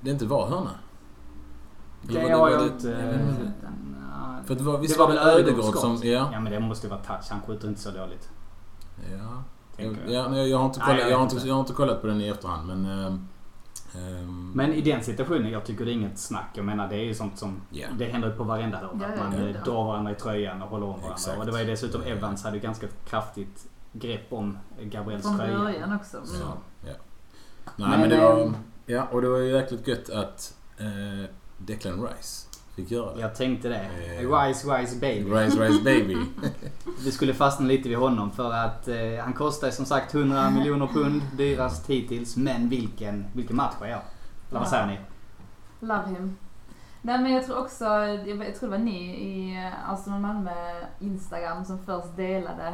[0.02, 0.70] det inte var hörna?
[2.08, 2.88] Det var har jag inte...
[2.88, 4.48] jag.
[4.48, 6.00] För det var, visst Det var var väl det Ödegård som...
[6.04, 6.30] Ja.
[6.34, 7.26] Ja men det måste ju vara touch.
[7.30, 8.30] Han skjuter inte så dåligt.
[9.12, 9.18] Ja.
[9.78, 10.24] Jag, Tänker jag.
[10.26, 11.48] ja, nej, jag, har inte kollat, jag jag, har vet inte, inte.
[11.48, 12.86] jag har inte kollat på den i efterhand men...
[13.96, 16.50] ehm, Men i den situationen, jag tycker det är inget snack.
[16.54, 17.62] Jag menar det är ju sånt som...
[17.70, 17.88] Ja.
[17.98, 19.02] Det händer ju på varenda hörn.
[19.02, 21.12] Ja, att man eh, drar varandra i tröjan och håller om varandra.
[21.14, 21.38] Exakt.
[21.40, 25.60] Och det var ju dessutom Evans hade ganska kraftigt grepp om Gabriels Från tröja.
[25.60, 26.18] början också.
[26.18, 26.30] Mm.
[26.42, 26.94] Ja, ja.
[27.76, 28.42] Nej Men, men, det var...
[28.42, 31.30] ehm, Ja, och det var ju jäkligt gött att eh,
[31.66, 33.22] Declan Rice fick göra det.
[33.22, 33.76] Jag tänkte det.
[34.20, 35.30] Eh, Wise, wise baby.
[35.34, 36.18] Rice, Rice baby.
[37.06, 40.88] Vi skulle fastna lite vid honom för att eh, han kostar som sagt 100 miljoner
[40.88, 41.22] pund.
[41.38, 42.38] Dyrast hittills.
[42.38, 44.00] Men vilken, vilken match är jag?
[44.50, 44.66] Eller vad Ja.
[44.70, 45.00] säger ni?
[45.80, 46.38] Love him.
[47.02, 48.26] Nej men jag tror också, jag,
[48.56, 50.52] tror det var ni i eh, Arsenal Malmö
[51.00, 52.74] Instagram som först delade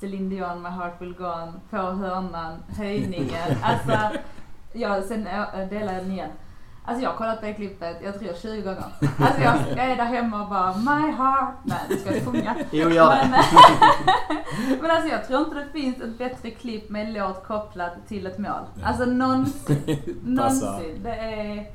[0.00, 3.56] Celine Dion My Heart Will Go On på hörnan, höjningen.
[3.62, 4.18] Alltså,
[4.72, 6.30] jag, sen eh, delade jag den igen.
[6.86, 8.84] Alltså jag har kollat på det klippet, jag tror 20 gånger.
[9.18, 9.40] Alltså
[9.76, 11.54] jag är där hemma och bara My heart.
[11.62, 12.56] Nej, du ska jag sjunga.
[12.70, 13.44] Jo, gör Men, det.
[14.82, 18.26] men alltså jag tror inte det finns ett bättre klipp med en låt kopplad till
[18.26, 18.50] ett mål.
[18.80, 18.86] Ja.
[18.86, 20.02] Alltså någonsin.
[20.24, 21.00] Någonsin.
[21.02, 21.70] Det är...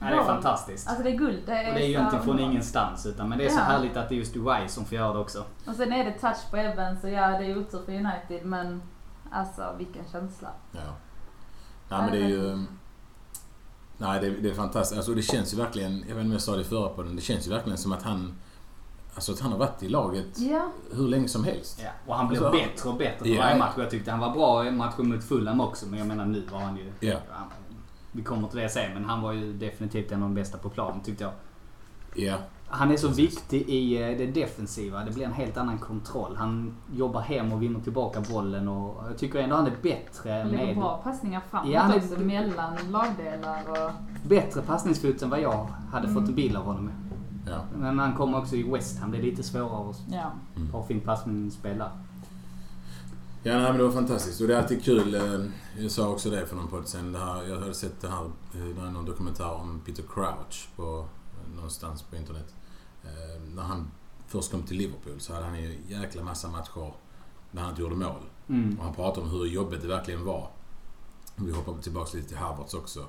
[0.00, 0.88] Ja, det är fantastiskt.
[0.88, 1.42] Alltså det är guld.
[1.46, 3.06] Det är, Och det är ju så inte från ingenstans.
[3.06, 3.62] Utan, men det är så Ja.
[3.64, 5.44] härligt att det är just Wise som får göra det också.
[5.66, 8.82] Och sen är det touch på Evans och ja, det är otur för United men
[9.30, 10.48] alltså vilken känsla.
[10.72, 10.80] Ja.
[11.88, 12.64] Nej men det är ju...
[13.98, 14.96] Nej det, det är fantastiskt.
[14.98, 17.16] Alltså det känns ju verkligen, jag vet inte om jag sa det förra på den,
[17.16, 18.34] det känns ju verkligen som att han...
[19.14, 21.80] Alltså att han har varit i laget Ja, hur länge som helst.
[21.84, 21.90] Ja.
[22.06, 23.42] Och han blir Alltså, bättre och bättre för Ja.
[23.42, 23.72] varje match.
[23.78, 25.86] Jag tyckte han var bra i matchen mot Fulham också.
[25.86, 26.92] Men jag menar nu var han ju...
[27.00, 27.16] Ja.
[27.30, 27.46] han-
[28.12, 28.94] Vi kommer till det sen.
[28.94, 31.32] Men han var ju definitivt en av de bästa på planen tyckte jag.
[32.14, 32.36] Ja.
[32.74, 33.24] Han är så Precis.
[33.32, 35.04] viktig i eh, det defensiva.
[35.04, 36.36] Det blir en helt annan kontroll.
[36.36, 40.48] Han jobbar hem och vinner tillbaka bollen och jag tycker ändå han är bättre han
[40.50, 40.76] med...
[40.76, 43.90] bra passningar framåt Ja, han är- också mellan lagdelar och...
[44.28, 46.28] Bättre passningsfot än vad jag hade fått Mm.
[46.28, 46.90] en bild av honom.
[47.46, 47.60] Ja.
[47.78, 49.10] Men han kommer också i West Ham.
[49.10, 50.32] Det är lite svårare att Ja.
[50.56, 50.70] Mm.
[50.72, 51.90] ha fint passningsspel där.
[53.42, 54.40] Ja, nej, men det var fantastiskt.
[54.40, 55.14] Och det är alltid kul.
[55.14, 55.22] eh,
[55.82, 57.12] Jag sa också det för någon podd sen.
[57.12, 60.68] Det här, jag hade sett det här, eh, det är någon dokumentär om Peter Crouch
[60.76, 61.06] på,
[61.56, 62.54] någonstans på internet.
[63.04, 63.90] Eh, När han
[64.26, 66.92] först kom till Liverpool så hade han ju en jäkla massa matcher
[67.50, 68.22] där han inte gjorde mål.
[68.48, 68.78] Mm.
[68.78, 70.50] Och han pratade om hur jobbigt det verkligen var.
[71.36, 73.00] Vi hoppar tillbaka lite till Harvards också.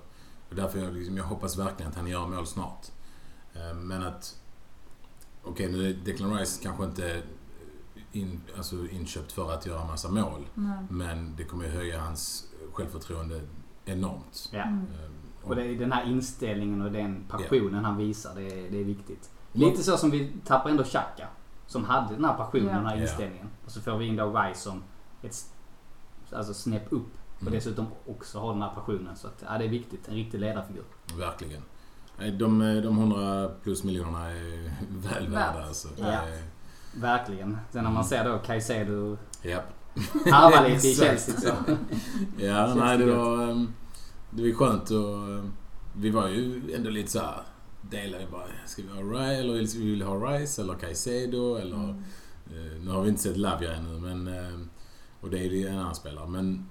[0.49, 2.88] Och därför jag, liksom, jag hoppas verkligen att han gör mål snart.
[3.53, 4.41] Eh, Men att...
[5.43, 7.23] Okej, nu är Declan Rice kanske inte
[8.12, 10.45] in, alltså inköpt för att göra massa mål.
[10.53, 10.77] Nej.
[10.89, 13.41] Men det kommer ju höja hans självförtroende
[13.86, 14.49] enormt.
[14.51, 14.62] Ja.
[14.63, 14.79] Mm.
[14.86, 18.36] Eh, Och det är den här inställningen och den passionen han visar.
[18.36, 19.29] Det är, det är viktigt.
[19.55, 21.27] Lite så som vi tappar ändå Xhaka.
[21.67, 22.73] Som hade den här passionen, Ja.
[22.75, 23.47] den här inställningen.
[23.65, 24.83] Och så får vi in då Rice som
[25.23, 25.35] ett
[26.31, 27.07] alltså snäpp upp.
[27.35, 27.53] Och Mm.
[27.53, 29.15] dessutom också har den här passionen.
[29.15, 30.07] Så att, ja, det är viktigt.
[30.07, 30.83] En riktig ledarfigur.
[31.17, 31.61] Verkligen.
[32.19, 35.87] Nej, De, de 100 plus miljonerna är väl värda alltså.
[35.97, 36.05] Ja.
[36.05, 36.43] Är-
[37.01, 37.57] Verkligen.
[37.71, 39.63] Sen när man ser då Caicedo Japp.
[40.31, 40.95] harva lite i.
[40.95, 41.53] Chelsea så.
[42.37, 43.43] Ja, nej det var...
[43.51, 43.73] ehm,
[44.29, 45.29] Det var skönt och...
[45.29, 45.53] ehm,
[45.95, 47.41] Vi var ju ändå lite så här
[47.89, 48.47] delade bara.
[48.65, 51.75] Ska vi ha Rice eller vi ha Rice eller Caicedo eller...
[51.83, 52.03] Mm.
[52.47, 54.27] eh, Nu har vi inte sett Lavia ännu men...
[54.27, 54.69] ehm,
[55.21, 56.69] Och det är ju en annan spelare men...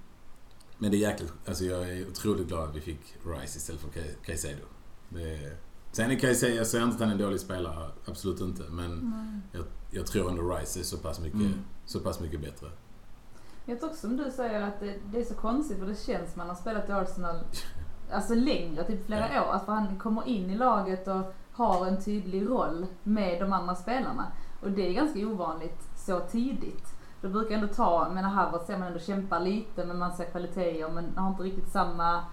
[0.77, 1.33] Men det är jäkligt...
[1.45, 4.63] Alltså jag är otroligt glad att vi fick Rice istället för Cai- Caicedo.
[5.09, 5.57] Det
[5.91, 7.89] sen är Caicedo, jag säger inte att han är en dålig spelare.
[8.05, 8.63] Absolut inte.
[8.63, 9.41] Men Mm.
[9.51, 11.53] jag, jag tror ändå Rice är så pass mycket, Mm.
[11.85, 12.67] så pass mycket bättre.
[13.65, 16.35] Jag tror också som du säger att det, det är så konstigt för det känns
[16.35, 17.35] man har spelat i Arsenal
[18.13, 19.41] alltså längre, typ flera Ja.
[19.49, 19.53] år.
[19.53, 24.25] Att han kommer in i laget och har en tydlig roll med de andra spelarna.
[24.61, 26.85] Och det är ganska ovanligt så tidigt.
[27.21, 30.89] Det brukar ändå ta, menar Havertz ser man ändå kämpar lite men man ser kvaliteter
[30.89, 32.23] men har inte riktigt samma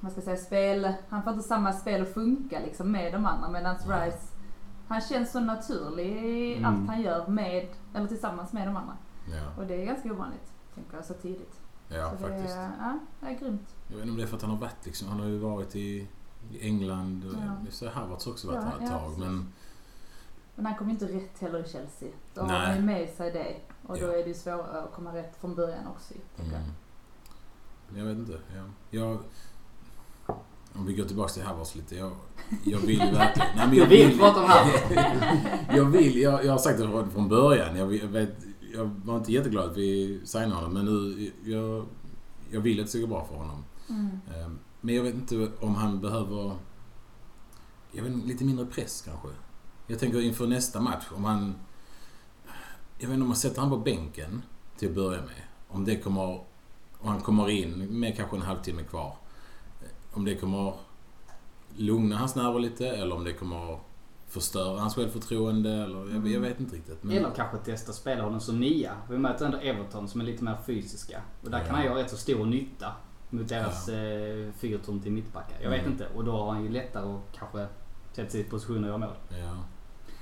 [0.00, 3.26] vad ska jag säga, spel, han får inte samma spel att funka liksom med de
[3.26, 4.18] andra medan Rice,
[4.88, 6.64] han känns så naturlig i Mm.
[6.64, 8.96] allt han gör med, eller tillsammans med de andra.
[9.26, 11.59] Ja, Och det är ganska ovanligt, tänker jag, så tidigt.
[11.96, 12.54] Ja så faktiskt.
[12.54, 13.74] Det ja, det är grymt.
[13.88, 15.38] Jag vet inte om det är för att han har varit liksom, han har ju
[15.38, 16.06] varit i,
[16.52, 17.70] i England och Ja.
[17.70, 19.52] så har Havertz också varit Ja, här ett ja, tag men
[20.54, 22.08] Men han kom ju inte rätt heller i Chelsea.
[22.34, 22.66] Då har Nej.
[22.66, 23.56] han ju med sig det.
[23.86, 24.12] Och då Ja.
[24.12, 26.52] är det ju svårare att komma rätt från början också mm.
[26.52, 26.62] jag.
[27.98, 28.38] Jag vet inte.
[28.54, 29.18] Jag, jag,
[30.72, 31.96] om vi går tillbaka till Havertz lite.
[31.96, 32.12] Jag,
[32.64, 33.48] jag vill ju verkligen...
[33.56, 34.82] Nej, men Jag vill prata om Havertz.
[35.76, 37.76] jag vill, jag, jag har sagt det från- början.
[37.76, 38.32] Jag vet,
[38.74, 41.86] jag var inte jätteglad att vi signade honom men nu, jag,
[42.50, 43.64] jag vill att det ska gå bra för honom.
[43.88, 44.20] Mm.
[44.34, 46.56] Ehm, Men jag vet inte om han behöver...
[47.92, 49.28] Jag vet inte, lite mindre press kanske.
[49.86, 51.54] Jag tänker inför nästa match om han...
[52.98, 54.42] Jag vet inte om man sätter han på bänken
[54.78, 55.42] till att börja med.
[55.68, 56.40] Om det kommer...
[57.02, 59.16] Om han kommer in med kanske en halvtimme kvar.
[60.12, 60.74] Om det kommer
[61.76, 63.78] lugna hans nerver lite eller om det kommer
[64.30, 67.02] förstöra hans självförtroende eller jag, jag vet inte riktigt.
[67.02, 68.92] Men, Eller kanske testa spela honom som nia.
[69.10, 71.20] Vi möter ändå Everton som är lite mer fysiska.
[71.44, 71.74] Och där kan Ja.
[71.74, 72.86] han göra rätt så stor nytta.
[73.32, 75.56] Mot deras eh, fyrtorn till mittbackar.
[75.62, 75.92] Jag vet Mm.
[75.92, 76.06] inte.
[76.14, 77.66] Och då har han ju lättare att kanske
[78.12, 79.08] sätta sig i position och göra mål.
[79.28, 79.56] ja,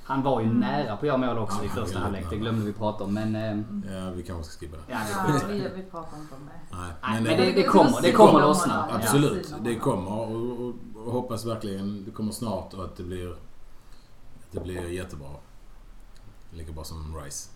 [0.04, 0.58] Han var ju Mm.
[0.60, 2.26] nära på att göra mål också Ja, i första halvlek.
[2.30, 3.14] Det glömde vi prata om.
[3.14, 3.36] Men...
[3.36, 4.82] Eh, ja, vi kanske ska skippa det.
[4.92, 6.76] ja, Ja, vi vi, pratar inte om det.
[6.76, 8.02] Nej, Nej, men eh, det, det kommer.
[8.02, 8.86] Det kommer lossna.
[8.90, 8.96] Ja.
[8.96, 9.56] Absolut, Ja.
[9.64, 10.74] det kommer och, och,
[11.06, 13.34] och hoppas verkligen det kommer snart och att det blir,
[14.50, 15.28] det blir jättebra.
[16.50, 17.50] Lika bra som Rice.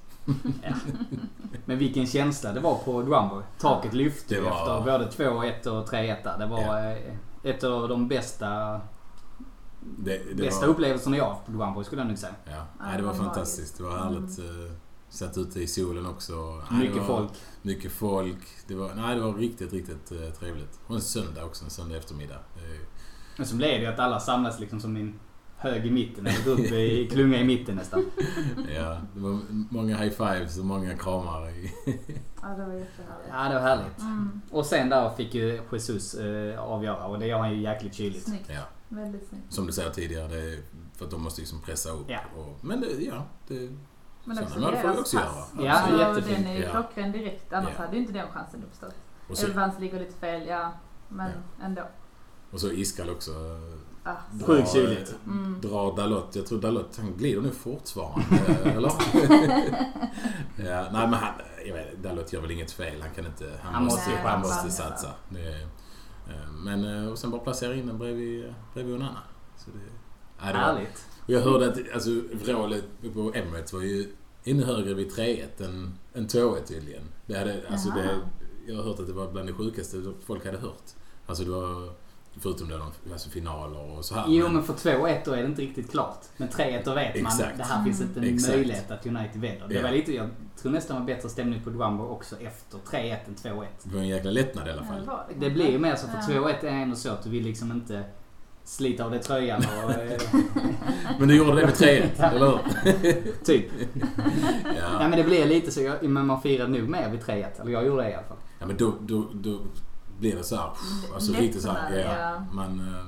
[0.62, 0.74] Ja.
[1.64, 3.43] Men vilken känsla det var på Drumbo.
[3.59, 6.38] Taket lyfte var- efter både 2-1 och 3-1 där.
[6.38, 6.90] Det var Ja.
[6.93, 8.80] eh, ett av de bästa,
[9.80, 12.34] Det, det bästa var, upplevelserna jag haft på Drumbo skulle jag nog säga.
[12.45, 13.24] Ja, Ja, nej, det var Mm.
[13.24, 13.76] fantastiskt.
[13.76, 14.38] Det var härligt.
[14.38, 14.72] eh,
[15.09, 16.62] Satt ute i solen också.
[16.70, 17.30] Nej, Mycket folk.
[17.62, 18.38] Mycket folk.
[18.68, 20.80] Det var, nej, det var riktigt, riktigt eh, trevligt.
[20.86, 22.38] Och en söndag också, en söndag eftermiddag.
[23.36, 25.14] Men så blev det ju att alla samlas liksom som en
[25.63, 26.27] hög i mitten.
[26.27, 28.05] Eller upp i klunga i mitten nästan.
[28.77, 29.39] ja, det var
[29.71, 31.49] många high fives och många kramar.
[31.51, 31.73] I,
[32.43, 33.29] Ja, det var jättehärligt.
[33.31, 33.99] Ja, det var härligt.
[34.01, 34.41] Mm.
[34.51, 38.25] Och sen där fick ju Jesus eh, avgöra och det gör han ju jäkligt kyligt.
[38.25, 38.51] Snyggt.
[38.55, 39.53] ja, Väldigt snyggt.
[39.53, 40.59] som du säger tidigare, det är
[40.97, 42.05] för att de måste liksom pressa upp.
[42.11, 42.19] Ja.
[42.37, 43.71] Och, men det, ja, det,
[44.25, 45.27] Men Sådana också mål får vi deras också pass.
[45.57, 45.67] göra.
[45.67, 46.39] Ja, Alltså, jättefint.
[46.39, 46.71] Den är ju Ja.
[46.71, 47.53] klockren direkt.
[47.53, 47.85] Annars Ja.
[47.85, 48.95] hade ju inte den chansen uppstått.
[49.51, 50.73] Evans ligger lite fel, ja.
[51.09, 51.31] Men
[51.63, 51.83] ändå.
[52.51, 53.31] och så Iskall också.
[54.05, 55.14] Ah, drar- Sjukt kyligt.
[55.26, 55.61] Mm.
[55.61, 56.36] Drar Dalot.
[56.36, 58.24] Jag tror Dalot, han glider nu fortfarande.
[58.64, 58.92] eller?
[60.57, 61.34] ja, nej men han,
[61.66, 63.00] jag vet, Dalot gör väl inget fel.
[63.03, 65.09] Han kan inte, han, Han måste, han måste satsa.
[65.28, 65.62] Det, är-
[66.28, 69.18] eh, men, eh, och sen bara placera in den bredvid, bredvid Onana.
[69.57, 71.07] Så det, nej, det var, Härligt.
[71.24, 72.11] och jag hörde att alltså,
[72.44, 72.84] vrålet
[73.14, 74.12] på Emirates var ju
[74.44, 77.03] ännu högre vid 3-1 än, än 2-1 tydligen.
[77.26, 78.18] Det hade, alltså det,
[78.66, 80.90] jag har hört att det var bland det sjukaste folk hade hört.
[81.26, 81.92] Alltså det var,
[82.41, 84.24] förutom då de, alltså finaler och så här.
[84.28, 86.20] Jo men för 2-1 då är det inte riktigt klart.
[86.37, 87.33] Men 3-1 då vet man.
[87.33, 87.59] Exakt.
[87.59, 88.55] Det här finns inte en Exakt.
[88.55, 89.68] möjlighet att United vänder.
[89.68, 89.83] Det Ja.
[89.83, 90.28] var lite, jag
[90.62, 93.66] tror nästan var bättre stämning på Drumbo också efter 3-1 än 2-1.
[93.83, 95.07] Det var en jäkla lättnad i alla fall.
[95.07, 96.41] det det Det blir ju mer så för Ja.
[96.41, 98.03] 2-1 är ändå så att du vill liksom inte
[98.64, 100.20] slita av dig tröjan och eh,
[101.18, 102.03] Men du gjorde det med 3-1,
[102.35, 103.33] eller hur?
[103.45, 103.66] typ.
[103.95, 104.09] Nej
[105.01, 105.09] Ja.
[105.09, 105.80] men det blir lite så.
[105.83, 107.61] Jag, men man firar nog mer vid 3-1.
[107.61, 108.37] Eller jag gjorde det i alla fall.
[108.61, 109.59] ja, men då, då, då
[110.23, 110.70] blir det så här,
[111.14, 112.18] alltså riktigt så här, ja.
[112.18, 112.45] ja.
[112.53, 113.05] Man, eh,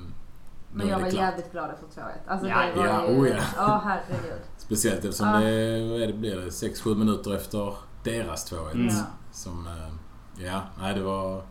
[0.73, 1.15] Men då jag var klart.
[1.23, 2.05] jävligt glad efter 2-1.
[2.27, 3.21] Alltså Ja, det var ja, ju...
[3.21, 3.43] oh ja.
[3.57, 4.41] Ja, herregud.
[4.59, 5.41] Speciellt eftersom Ja.
[5.41, 8.73] det, det blir det, 6-7 minuter efter deras 2-1.
[8.73, 8.87] Mm.
[8.89, 9.03] Ja.
[9.33, 11.43] Som, eh, ja, nej det var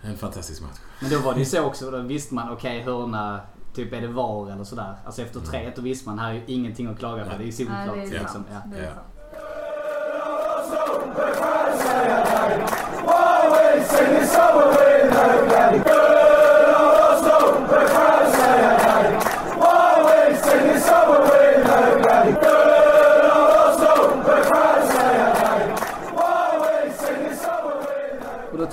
[0.00, 0.78] en fantastisk match.
[1.00, 1.90] Men då var det ju så också.
[1.90, 3.40] Då visste man okej hörna.
[3.74, 4.94] Typ är det VAR eller sådär.
[5.06, 7.30] Alltså efter 3-1 då visste man här är ju ingenting att klaga på.
[7.30, 7.96] Det är Nej, solklart.
[7.96, 8.44] är liksom.
[8.72, 8.90] ja.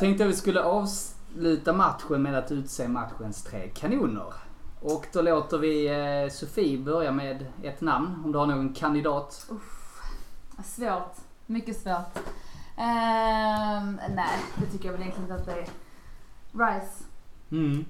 [0.03, 4.33] Tänkte jag vi skulle avsluta matchen med att utse matchens tre kanoner.
[4.81, 8.21] Och då låter vi eh, Sofie börja med ett namn.
[8.25, 9.51] Om du har någon kandidat.
[10.63, 11.15] Svårt.
[11.45, 12.17] Mycket svårt.
[12.77, 15.67] Ehm, nej, det tycker jag väl egentligen inte att det är.
[16.51, 17.03] Rice.
[17.51, 17.85] Mm.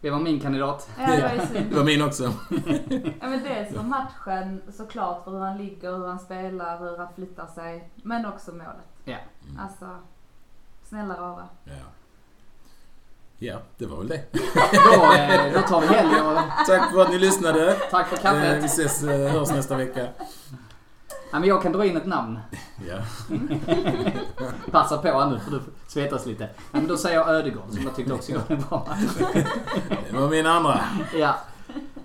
[0.00, 0.90] Det var min kandidat.
[0.98, 1.68] Ja, det var ju.
[1.70, 2.24] Det var min också.
[3.20, 7.14] Ja, men dels för matchen såklart, för hur han ligger, hur han spelar, hur han
[7.14, 7.90] flyttar sig.
[7.94, 8.88] Men också målet.
[9.04, 9.16] Ja.
[9.48, 9.58] Mm.
[9.58, 9.86] Alltså,
[10.88, 11.48] snälla rara.
[11.64, 11.72] Ja.
[13.38, 14.20] ja, det var väl det.
[14.72, 17.76] Då, eh, då tar vi helg och Tack för att ni lyssnade.
[17.90, 18.62] tack för Eh, kaffet.
[18.62, 20.08] Vi ses, eh, hörs nästa vecka.
[21.32, 22.38] Ja, men jag kan dra in ett namn.
[22.88, 22.98] Ja.
[24.70, 26.44] Passa på här nu för du svettas lite.
[26.44, 29.32] Ja, men då säger jag Ödegård som jag tyckte också gjorde en bra match.
[30.10, 30.80] Det var min andra.
[31.14, 31.34] Ja.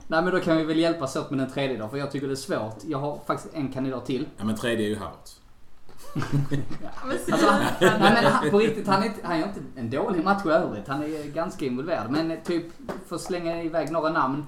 [0.07, 2.27] Nej men då kan vi väl hjälpas åt med den tredje då, för jag tycker
[2.27, 2.77] det är svårt.
[2.83, 4.27] Jag har faktiskt en kandidat till.
[4.37, 5.39] Ja, men tredje är ju Havertz.
[6.13, 7.45] Alltså,
[7.81, 10.49] nej men han, på riktigt, han, är inte, han gör inte en dålig match i
[10.49, 10.87] övrigt.
[10.87, 12.11] Han är ganska involverad.
[12.11, 12.65] Men eh, typ,
[13.07, 14.45] för att slänga iväg några namn.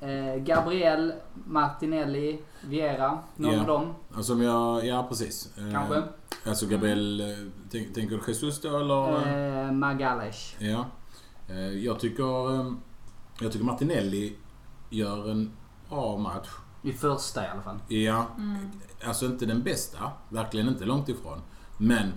[0.00, 1.12] Eh, Gabriel,
[1.46, 2.38] Martinelli,
[2.68, 3.18] Viera.
[3.36, 3.60] Någon Ja.
[3.60, 5.50] av dem Alltså om jag, ja precis.
[5.58, 6.02] Eh, kanske.
[6.46, 7.26] Alltså Gabriel, eh,
[7.70, 9.64] tänk, tänker du Jesus då eller?
[9.66, 10.54] Eh, Magales.
[10.58, 10.84] Ja.
[11.48, 12.72] Eh, Jag tycker, eh,
[13.40, 14.36] jag tycker Martinelli
[14.90, 15.52] gör en
[15.88, 16.48] bra match.
[16.86, 17.78] I första i alla fall.
[17.88, 18.56] Ja, Mm.
[19.06, 19.98] alltså inte den bästa.
[20.28, 21.40] Verkligen inte långt ifrån.
[21.78, 22.12] Men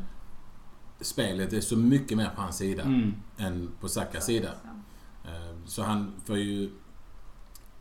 [1.02, 3.14] spelet är så mycket mer på hans sida Mm.
[3.38, 4.50] än på Sakas sida.
[4.64, 4.70] Ja.
[5.32, 6.70] Eh, Så han får ju...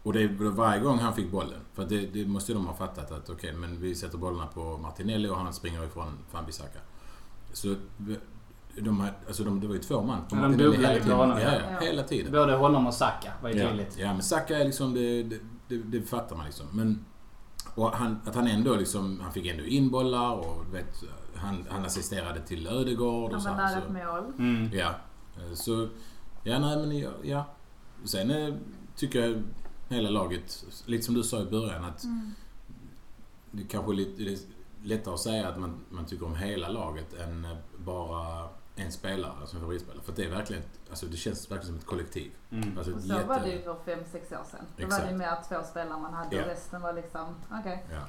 [0.03, 1.61] Och det är varje gång han fick bollen.
[1.75, 5.29] För det, det måste de ha fattat att okej, men vi sätter bollarna på Martinelli
[5.29, 6.79] och han springer ifrån Fambisaka.
[7.53, 7.75] Så
[8.79, 11.17] de, här- alltså de, det var ju två man på Ja, Martinelli hela tiden.
[11.17, 11.61] honom, Ja, ja.
[11.71, 12.33] ja, hela tiden.
[12.33, 13.99] Både honom och Saka var ju Ja, tydligt.
[13.99, 15.37] ja, men Saka är liksom, det, det,
[15.69, 16.67] det, det fattar man liksom.
[16.73, 17.05] Men,
[17.75, 21.03] och han, att han ändå liksom, han fick ändå in bollar och vet,
[21.35, 24.33] han, han assisterade till Ödegård och Han var nära ett mål.
[24.39, 24.71] Mm.
[24.79, 24.95] Ja.
[25.55, 25.89] Så,
[26.43, 27.11] ja nej men ja.
[27.23, 27.45] ja.
[28.05, 28.55] Sen eh,
[28.97, 29.43] tycker jag
[29.89, 32.31] hela laget, lite som du sa i början, att Mm.
[33.51, 34.39] det kanske är lite det är
[34.83, 37.47] lättare att säga att man, man tycker om hela laget än
[37.79, 38.49] bara
[38.79, 40.03] en spelare som favoritspelare.
[40.05, 42.31] För det är verkligen, alltså det känns verkligen som ett kollektiv.
[42.51, 42.79] Mm.
[42.79, 43.65] Alltså Och ett så var det ju jätte...
[43.65, 44.65] för fem sex år sedan.
[44.77, 45.05] Då var Exakt.
[45.05, 46.43] det ju mer två spelare man hade Ja.
[46.43, 48.01] och resten var liksom, okej, Ja,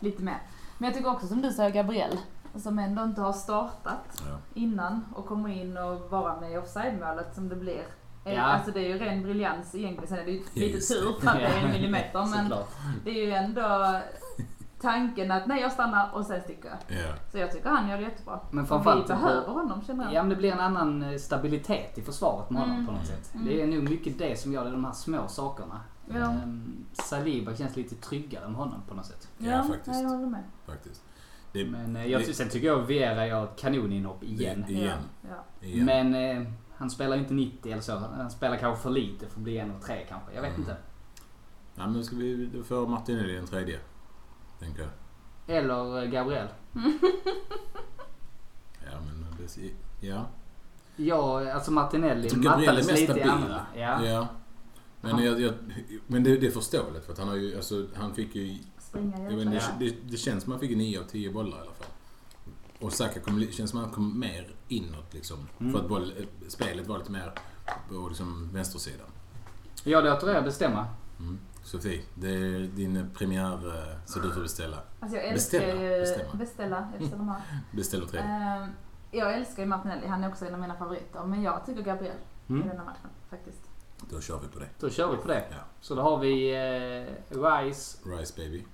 [0.00, 0.38] lite mer.
[0.78, 2.18] Men jag tycker också som du säger Gabriel,
[2.56, 4.38] som ändå inte har startat ja.
[4.54, 7.84] innan och kommer in och vara med i offside-målet som det blir.
[8.24, 8.42] Eh, Ja.
[8.42, 10.08] Alltså det är ju ren briljans egentligen.
[10.08, 12.26] Sen är det ju lite Just tur för att det är en millimeter.
[12.30, 12.52] Men
[13.04, 14.00] det är ju ändå
[14.84, 16.98] tanken att nej jag stannar och sen sticker jag.
[16.98, 17.14] ja.
[17.32, 18.40] Så jag tycker han gör det jättebra.
[18.50, 19.04] Men framförallt...
[19.04, 20.14] vi behöver honom känner jag.
[20.14, 22.86] Ja men det blir en annan eh, stabilitet i försvaret med honom Mm.
[22.86, 23.34] på något sätt.
[23.34, 23.46] Mm.
[23.46, 25.80] Det är nog mycket det som gör det, de här små sakerna.
[26.08, 26.14] Ja.
[26.30, 29.28] Ehm, Saliba känns lite tryggare med honom på något sätt.
[29.38, 29.86] Ja, faktiskt.
[29.86, 30.42] nej, jag håller med.
[30.66, 31.02] faktiskt.
[31.52, 34.64] Det, Men eh, jag, det- sen tycker jag Viera gör ett kanoninhopp igen.
[34.66, 34.98] Det- Igen.
[35.22, 35.28] Ja,
[35.60, 35.66] ja.
[35.66, 35.84] igen.
[35.86, 37.96] Men eh, han spelar inte 90 eller så.
[38.16, 40.34] Han spelar kanske för lite för att bli en och tre kanske.
[40.34, 40.60] Jag vet Mm.
[40.60, 40.76] inte.
[41.74, 43.78] Ja, men ska vi då får Martinelli en tredje.
[44.64, 45.56] Tänker jag.
[45.56, 46.48] Eller eh, Gabriel.
[48.92, 50.06] Ja, men det...
[50.06, 50.26] Ja.
[50.96, 53.30] Ja, alltså Martinelli Jag tycker Gabriel är mattades mest lite i stabil.
[53.30, 53.66] andra.
[53.76, 54.04] Ja.
[54.04, 54.28] Ja.
[55.00, 55.54] Men, jag, jag,
[56.06, 59.30] men det, det är förståeligt för att han har ju, alltså, han fick ju, Springa
[59.30, 61.60] jag vet, inte, det, det känns som att han fick 9 av 10 bollar i
[61.60, 61.86] alla fall.
[62.80, 65.48] Och Saka kom, känns som att han kom mer inåt liksom.
[65.60, 65.72] Mm.
[65.72, 67.32] För att boll, eh, spelet var lite mer
[67.88, 69.06] på liksom, vänstersidan.
[69.84, 70.86] Jag låter er bestämma.
[71.18, 71.38] Mm.
[71.64, 74.76] Sofie, det är din premiär eh, så du får beställa.
[75.00, 76.00] Alltså jag älskar Beställa, ju...
[76.00, 76.34] bestämma.
[76.34, 76.88] Beställa.
[76.92, 77.42] Jag beställer mat.
[77.72, 78.08] Beställ.
[78.18, 78.68] Ehm,
[79.10, 80.06] jag älskar ju Martinelli.
[80.06, 81.24] Han är också en av mina favoriter.
[81.24, 82.68] Men jag tycker Gabriel i Mm.
[82.68, 83.60] denna matchen faktiskt.
[84.10, 84.68] Då kör vi på det.
[84.80, 85.44] Då kör vi på det.
[85.50, 85.56] Ja.
[85.80, 88.64] Så då har vi eh, Rice, Rice baby.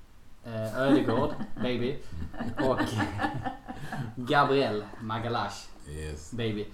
[0.44, 1.30] eh, Ödegård,
[1.62, 1.98] baby.
[2.64, 2.78] Och
[4.16, 6.32] Gabriel Magalash, Yes.
[6.32, 6.66] baby.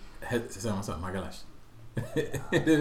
[0.50, 0.96] Säger man så?
[0.96, 1.38] Magalash?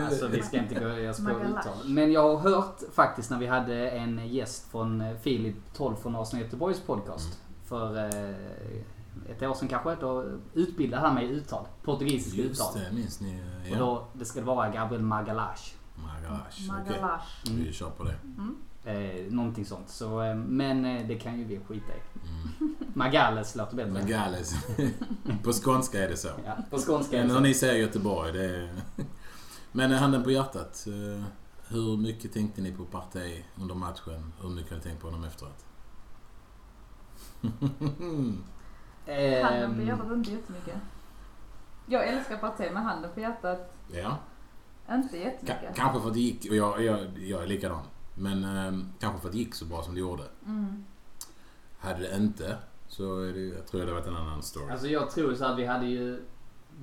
[0.05, 1.59] Alltså vi ska inte gå spår Magalash.
[1.59, 1.89] uttal.
[1.89, 6.15] Men jag har hört faktiskt när vi hade en gäst från eh, Filip 12 från
[6.15, 7.25] Arsenal Göteborgs podcast.
[7.25, 7.37] Mm.
[7.65, 9.95] För eh, ett år sedan kanske.
[9.95, 11.65] Då utbildade han mig i uttal.
[11.83, 12.73] Portugisiska Just uttal.
[12.89, 13.41] det, minns ni?
[13.65, 15.73] eh, Och då, det ska vara Gabriel Magalash.
[15.95, 16.69] Magalash.
[16.81, 16.99] Okej.
[17.01, 17.47] Magalash.
[17.49, 17.63] Mm.
[17.63, 18.15] Vi kör på det.
[18.23, 18.55] Mm.
[18.85, 19.89] Eh, någonting sånt.
[19.89, 21.99] Så, eh, men eh, det kan ju vi skita i.
[22.59, 22.75] Mm.
[22.93, 23.91] Magales låter bättre.
[23.91, 24.53] Magales.
[25.43, 26.27] på skånska är det så.
[26.45, 27.43] Ja, på skånska är Men det när så.
[27.47, 28.69] ni säger Göteborg, det är...
[29.71, 30.85] Men eh, handen på hjärtat.
[30.87, 31.23] eh,
[31.67, 34.33] Hur mycket tänkte ni på Partey under matchen?
[34.41, 35.65] Hur mycket har ni tänkt på honom efteråt?
[37.41, 37.69] Handen
[39.05, 40.75] på Ehm, hjärtat inte jättemycket.
[41.85, 43.77] Jag älskar Partey med handen på hjärtat.
[43.93, 44.17] ja.
[44.91, 45.75] Inte jättemycket.
[45.75, 47.83] kanske för att det gick, och jag, jag, jag är likadan.
[48.15, 50.23] Men eh, kanske för att det gick så bra som det gjorde.
[50.45, 50.85] Mm.
[51.79, 52.57] Hade det inte
[52.87, 54.71] så är det, jag tror jag det hade varit en annan story.
[54.71, 56.25] Alltså jag tror så att vi hade ju...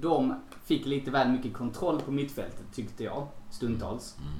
[0.00, 3.26] De fick lite väl mycket kontroll på mittfältet tyckte jag.
[3.50, 4.16] Stundtals.
[4.18, 4.32] Mm.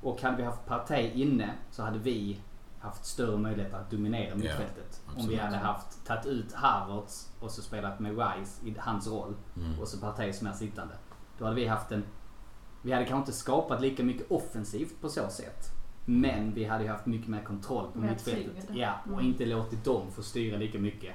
[0.00, 2.40] Och hade vi haft Partey inne så hade vi
[2.80, 5.02] haft större möjligheter att dominera mittfältet.
[5.16, 9.34] Om vi hade haft tagit ut Havertz och så spelat med Rice i hans roll.
[9.56, 9.80] Mm.
[9.80, 10.94] Och så Partey som är sittande.
[11.38, 12.04] Då hade vi haft en...
[12.82, 15.75] Vi hade kanske inte skapat lika mycket offensivt på så sätt.
[16.08, 18.68] Men vi hade ju haft mycket mer kontroll på mittfältet.
[18.72, 19.24] Ja, och Mm.
[19.26, 21.14] inte låtit dem få styra lika mycket.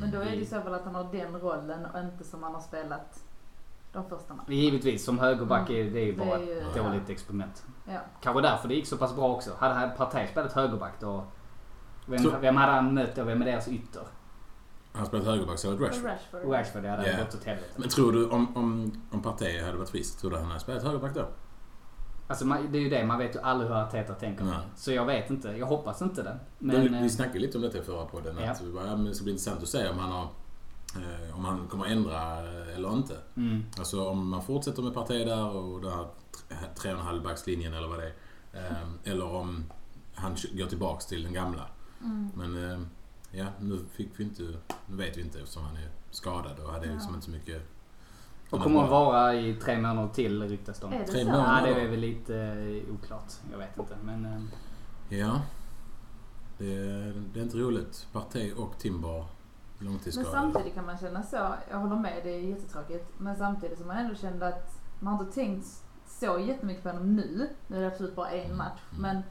[0.00, 2.42] Men då är det ju så väl att han har den rollen och inte som
[2.42, 3.22] han har spelat
[3.92, 4.52] de första matcherna.
[4.54, 7.64] Givetvis, som högerback är det är ju Det bara är ju- ett dåligt experiment.
[7.88, 7.98] Ja.
[8.22, 9.50] Kanske därför det gick så pass bra också.
[9.58, 11.24] Hade Partey spelat högerback då...
[12.06, 13.24] Vem, Så- vem hade han mött då?
[13.24, 14.02] Vem är deras ytter?
[14.92, 16.04] Han spelat högerback så det Rashford.
[16.10, 16.52] Rashford.
[16.52, 17.18] Rashford, det hade Ja.
[17.24, 17.68] gått åt helvete.
[17.76, 20.82] Men tror du om, om, om Partey hade varit frisk, tror du han hade spelat
[20.82, 21.26] högerback då?
[22.28, 24.44] Alltså man, det är ju det, man vet ju aldrig hur Arteta tänker.
[24.44, 24.58] Nej.
[24.76, 25.48] Så jag vet inte.
[25.48, 26.38] Jag hoppas inte det.
[26.58, 26.92] Men, Men...
[26.92, 28.36] vi, eh, vi snackade lite om detta i förra podden.
[28.40, 28.50] Ja.
[28.50, 30.28] Att ja, men det ska bli intressant att se om han har
[30.96, 33.16] eh, om han kommer ändra eh, eller inte.
[33.36, 33.64] mm.
[33.78, 36.06] Alltså om man fortsätter med Partey där och den här
[36.48, 38.12] tre- tre och en halv backslinjen eller vad det
[38.52, 38.70] är.
[38.70, 38.76] Eh,
[39.12, 39.64] eller om
[40.14, 41.62] han går tillbaks till den gamla.
[42.04, 42.30] Mm.
[42.34, 42.78] Men eh,
[43.30, 44.42] ja, nu fick vi inte,
[44.86, 46.92] nu vet vi inte eftersom han är skadad och hade Ja.
[46.92, 47.62] liksom inte så mycket...
[48.50, 50.92] Och kommer att vara i tre månader till ryktas de.
[50.92, 51.28] Är det Tre så?
[51.30, 53.32] Ja, det är väl lite eh, oklart.
[53.52, 53.96] Jag vet inte.
[54.04, 54.24] Men...
[54.24, 54.40] eh,
[55.18, 55.40] Ja.
[56.58, 58.06] Det, är- det är inte roligt.
[58.12, 59.24] Partey och Timber
[59.78, 60.32] Men långtidsskadade.
[60.34, 61.36] samtidigt kan man känna så,
[61.70, 63.08] jag håller med, det är jättetråkigt.
[63.18, 65.66] Men samtidigt som man ändå kände att man har inte tänkt
[66.06, 67.48] så jättemycket på honom nu.
[67.66, 68.80] Nu är det absolut bara en match.
[68.90, 69.02] Mm.
[69.02, 69.22] Men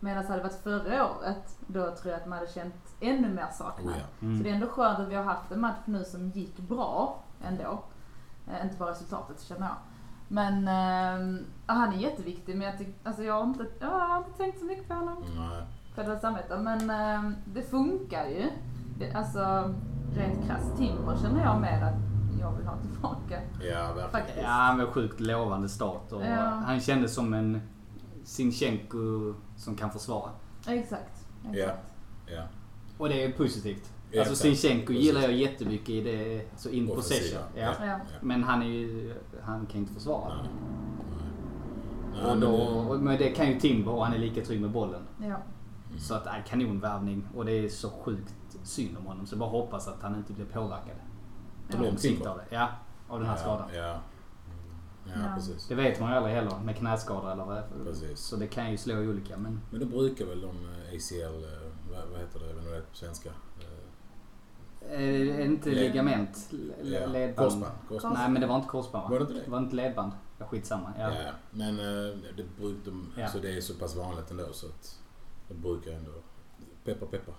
[0.00, 3.46] medan det hade varit förra året, då tror jag att man hade känt ännu mer
[3.52, 3.86] saknad.
[3.94, 4.04] Oh, ja.
[4.20, 4.42] Så Mm.
[4.42, 7.82] det är ändå skönt att vi har haft en match nu som gick bra ändå.
[8.50, 9.76] Eh, inte bara resultatet känner jag.
[10.28, 14.18] Men eh, ja, han är jätteviktig men jag, tyck, alltså, jag, har inte, jag har
[14.18, 15.24] inte tänkt så mycket på honom.
[15.36, 15.62] Nej.
[15.96, 16.58] Själva samvete.
[16.58, 18.50] Men eh, det funkar ju.
[18.98, 19.74] Det, alltså
[20.14, 21.94] rent krasst timmer känner jag med att
[22.40, 23.40] jag vill ha tillbaka.
[23.62, 24.10] Ja, verkligen.
[24.10, 24.38] Faktiskt.
[24.42, 26.42] Ja, han var sjukt lovande start och Ja.
[26.66, 27.60] han kändes som en
[28.24, 30.30] Sinchenko som kan försvara.
[30.66, 31.26] Exakt.
[31.44, 31.50] Ja.
[31.52, 31.94] exakt.
[32.26, 32.42] Ja.
[32.98, 33.90] Och det är positivt.
[34.18, 34.34] Alltså.
[34.34, 37.18] Sinchenko gillar jag jättemycket i det, alltså in Offensiva.
[37.20, 37.42] possession.
[37.54, 37.72] Ja.
[37.80, 37.86] Ja.
[37.86, 37.98] Ja.
[38.20, 40.34] Men han är ju, han kan inte försvara.
[40.34, 40.48] Nej.
[42.12, 44.60] Nej, Och, men då, det- men det kan ju Timber och han är lika trygg
[44.60, 45.02] med bollen.
[45.20, 45.24] Ja.
[45.26, 45.98] Mm.
[45.98, 49.26] Så att, äh, kanonvärvning och det är så sjukt synd om honom.
[49.26, 50.96] Så jag bara hoppas att han inte blir påverkad.
[51.70, 51.82] På Ja.
[51.88, 52.44] lång sikt av det.
[52.56, 52.68] Ja,
[53.08, 53.68] av den här ja, skadan.
[53.74, 53.80] Ja.
[55.04, 55.34] Ja, Ja.
[55.34, 55.68] precis.
[55.68, 58.18] Det vet man ju aldrig heller med knäskador eller vad Precis.
[58.20, 59.60] Så det kan ju slå olika men...
[59.70, 62.70] Men då brukar väl de eh, ACL, eh, vad, vad heter det, jag vet inte
[62.70, 63.30] vad det är på svenska?
[64.90, 66.48] Eh, inte Led- ligament?
[66.52, 67.36] l- ja, Ledband?
[67.50, 67.74] Korsband.
[67.88, 68.14] korsband.
[68.18, 69.10] Nej men det var inte korsband va?
[69.10, 69.44] Var det inte det?
[69.44, 70.12] Det var inte ledband.
[70.38, 70.92] Ja, skitsamma.
[70.98, 71.14] Ja.
[71.14, 71.30] Ja.
[71.50, 73.22] men eh, det, bruk, de, Ja.
[73.22, 74.98] alltså det är så pass vanligt ändå så att
[75.48, 76.10] det brukar ändå...
[76.84, 77.32] Peppa peppa.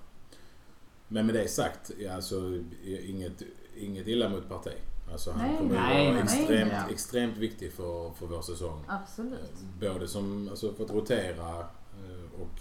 [1.08, 3.42] Men med det sagt, ja, alltså, inget,
[3.78, 4.74] inget illa mot Partey.
[5.12, 6.94] Alltså han Nej, kommer nej, vara nej, extremt, nej.
[6.94, 8.84] extremt viktig för, för vår säsong.
[8.88, 9.40] Absolut.
[9.82, 12.60] Eh, Både som, alltså för att rotera eh, och,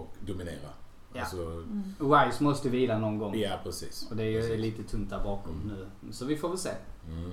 [0.00, 0.68] och dominera.
[1.12, 1.20] Ja.
[1.20, 1.94] Alltså, Mm.
[1.98, 3.36] Wise måste vila någon gång.
[3.38, 4.06] ja precis.
[4.10, 4.58] Och det är ju Precis.
[4.60, 5.66] lite tunt där bakom Mm.
[6.00, 6.12] nu.
[6.12, 6.70] Så vi får väl se.
[7.08, 7.32] Mm.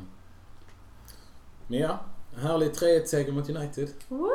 [1.67, 1.99] Men ja,
[2.41, 3.89] härlig 3-1-seger mot United.
[4.07, 4.30] Woo!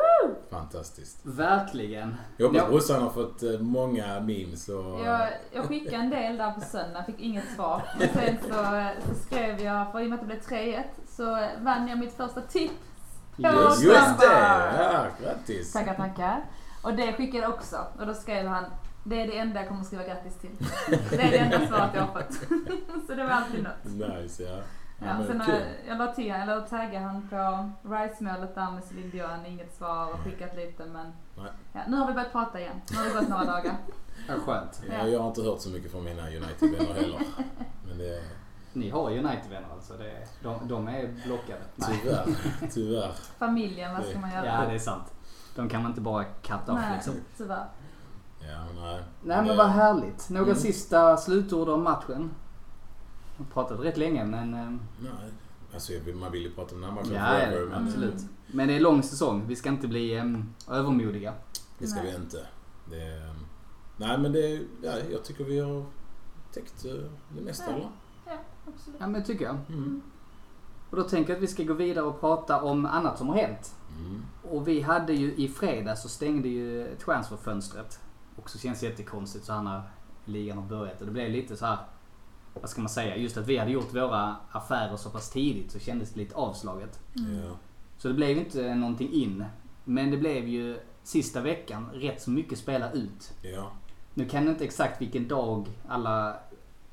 [0.50, 1.18] Fantastiskt.
[1.22, 2.16] Verkligen.
[2.36, 5.00] Jag hoppas brorsan har fått eh, många memes och...
[5.06, 7.82] Jag, jag skickade en del där på söndag, fick inget svar.
[7.98, 8.54] Men sen så,
[9.08, 11.24] så skrev jag, för i och med att det blev 3-1, så
[11.64, 12.74] vann jag mitt första tips.
[13.36, 14.72] Just, just det!
[14.78, 15.72] Ja, grattis!
[15.72, 16.44] Tackar, tackar.
[16.82, 17.76] Och det skickade jag också.
[18.00, 18.64] Och då skrev han,
[19.04, 20.56] det är det enda jag kommer skriva grattis till.
[21.10, 22.34] Det är det enda svaret jag har fått.
[23.06, 23.84] så det var alltid något.
[23.84, 24.58] Nice, ja.
[25.02, 25.54] Ja, ja sen kul.
[25.54, 30.12] jag, jag la till, eller taggade han på Rice-målet där med Céline Dion, inget svar
[30.12, 31.52] och skickat lite men Nej.
[31.72, 32.80] ja, nu har vi börjat prata igen.
[32.90, 33.76] Nu har det gått några dagar.
[34.28, 34.82] Ja, skönt.
[34.90, 37.20] Ja, jag har inte hört så mycket från mina United-vänner heller.
[37.88, 38.22] Men det...
[38.72, 39.96] Ni har United-vänner alltså.
[39.96, 41.60] Det, de, de är blockade.
[41.74, 42.00] Nej.
[42.02, 42.26] Tyvärr.
[42.70, 43.12] Tyvärr.
[43.38, 44.46] Familjen, vad ska man göra?
[44.46, 45.14] Ja, det är sant.
[45.54, 47.14] De kan man inte bara katta av Nej, liksom.
[47.36, 47.66] tyvärr.
[48.50, 49.02] Ja, nej.
[49.22, 50.30] Nej men vad härligt.
[50.30, 50.56] Några Mm.
[50.56, 52.30] sista slutord om matchen?
[53.38, 54.54] Jag har pratat rätt länge men...
[54.54, 54.70] eh,
[55.00, 55.30] Nej.
[55.74, 58.14] Alltså man vill ju prata om den här matchen Ja, forever, ja, men absolut.
[58.46, 59.44] Men det är lång säsong.
[59.46, 61.32] Vi ska inte bli um, övermodiga.
[61.78, 62.10] det ska Nej.
[62.10, 62.46] vi inte.
[62.90, 63.32] Det,
[63.96, 65.84] nej men det, ja, jag tycker vi har
[66.52, 66.92] täckt eh,
[67.28, 67.76] det mesta Ja.
[67.76, 67.88] eller?
[68.26, 68.32] Ja,
[68.74, 69.00] absolut.
[69.00, 69.56] Ja men tycker jag.
[69.68, 70.02] Mm.
[70.90, 73.36] Och då tänker jag att vi ska gå vidare och prata om annat som har
[73.36, 73.74] hänt.
[73.98, 74.22] Mm.
[74.50, 78.00] Och vi hade ju i fredags så stängde ju transferfönstret.
[78.42, 79.82] Och så känns det jättekonstigt så här när
[80.24, 81.00] ligan har börjat.
[81.00, 81.78] Och det blev lite så här,
[82.54, 85.78] vad ska man säga, just att vi hade gjort våra affärer så pass tidigt så
[85.78, 87.00] kändes det lite avslaget.
[87.14, 87.56] Ja.
[87.98, 89.44] Så det blev inte någonting in.
[89.84, 93.32] Men det blev ju sista veckan rätt så mycket spela ut.
[93.42, 93.72] ja.
[94.14, 96.36] Nu kan jag inte exakt vilken dag alla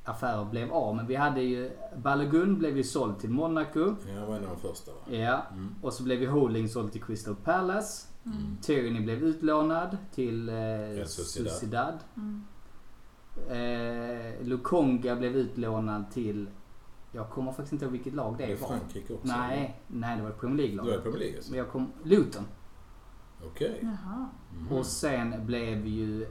[0.04, 0.96] affärer blev av.
[0.96, 3.96] Men vi hade ju, Balogun blev ju såld till Monaco.
[4.16, 4.98] Jag var en av de första va?
[5.18, 5.42] Ja.
[5.52, 5.76] Mm.
[5.82, 8.07] Och så blev ju Holding såld till Crystal Palace.
[8.34, 8.58] Mm.
[8.62, 10.56] Tierney blev utlånad till eh,
[11.06, 11.52] Sociedad.
[11.54, 12.00] Sociedad.
[12.16, 12.44] Mm.
[13.50, 16.50] Eh, Lukonga blev utlånad till...
[17.12, 18.68] Jag kommer faktiskt inte ihåg vilket lag Det det är var.
[18.68, 19.28] Frankrike också.
[19.28, 20.86] Nej, nej det var ett Premier League-lag.
[20.86, 21.52] det Premier League alltså?
[21.52, 21.92] Men jag kom...
[22.04, 22.44] Luton.
[23.46, 23.80] Okej.
[23.82, 24.30] Jaha.
[24.60, 24.72] Mhm.
[24.78, 26.28] Och sen blev ju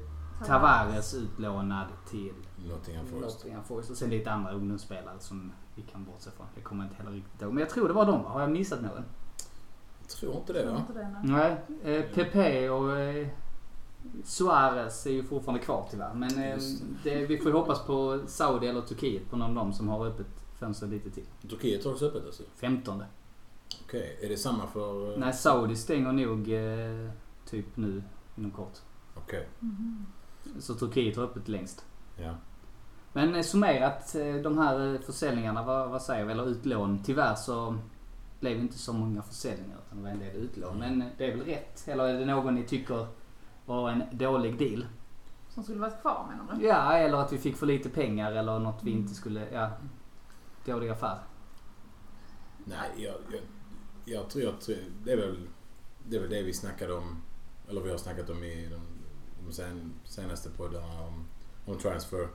[0.46, 2.32] Tavares utlånad till
[2.68, 3.36] Nottingham Forest.
[3.38, 3.90] Nottingham Forest.
[3.90, 6.46] Och sen lite andra ungdomsspelare som vi kan bortse från.
[6.54, 7.52] Det kommer jag inte heller riktigt ihåg.
[7.52, 8.28] Men jag tror det var de va?
[8.28, 9.04] Har jag missat någon?
[10.08, 10.78] Tror inte det tror va?
[10.78, 11.56] inte det, nej.
[11.84, 11.96] Nej.
[11.96, 13.26] Eh, Pepe och eh,
[14.24, 16.14] Suarez är ju fortfarande kvar tyvärr.
[16.14, 16.58] Men eh,
[17.04, 20.06] det, vi får ju hoppas på Saudi eller Turkiet på någon av dem som har
[20.06, 20.26] öppet
[20.58, 21.24] fönster lite till.
[21.50, 22.42] Turkiet har också öppet alltså?
[22.56, 23.02] 15.
[23.84, 25.12] Okej, är det samma för...
[25.12, 26.46] eh, Nej, Saudi stänger nog
[27.50, 28.02] typ nu
[28.36, 28.78] inom kort.
[29.14, 30.06] Okej, Mhm.
[30.60, 31.84] Så Turkiet har öppet längst.
[32.16, 32.34] ja.
[33.12, 36.32] Men summerat de här försäljningarna, vad, vad säger vi?
[36.32, 37.00] Eller utlån.
[37.04, 37.76] Tyvärr så
[38.40, 40.78] blev det inte så många försäljningar utan det var en del utlån.
[40.78, 41.88] Men det är väl rätt?
[41.88, 43.06] Eller är det någon ni tycker
[43.66, 44.86] var en dålig deal?
[45.48, 46.66] Som skulle varit kvar menar du?
[46.66, 49.50] Ja, eller att vi fick för lite pengar eller något vi inte skulle...
[49.52, 49.70] Ja,
[50.64, 51.18] dålig affär.
[52.64, 53.40] Nej, jag, jag,
[54.04, 54.44] jag tror...
[54.44, 55.48] Jag tror det, är väl,
[56.04, 57.22] det är väl det vi snackade om,
[57.68, 58.80] eller vi har snackat om i de
[59.46, 61.26] de sen, senaste poddarna om,
[61.66, 62.28] om transfer.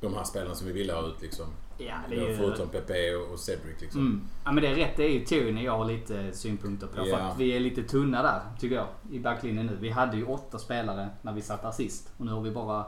[0.00, 1.46] De här spelarna som vi vill ha ut liksom.
[1.78, 2.36] Ja, det är ju...
[2.36, 4.00] Förutom Pepe och, Cedric liksom.
[4.00, 4.28] Mm.
[4.44, 4.96] Ja men det är rätt.
[4.96, 6.94] Det är ju Tyrion jag har lite synpunkter på.
[6.94, 7.16] För Ja.
[7.18, 8.86] att vi är lite tunna där, tycker jag.
[9.10, 9.76] I backlinjen nu.
[9.80, 12.12] Vi hade ju åtta spelare när vi satt där sist.
[12.18, 12.84] Och nu har vi bara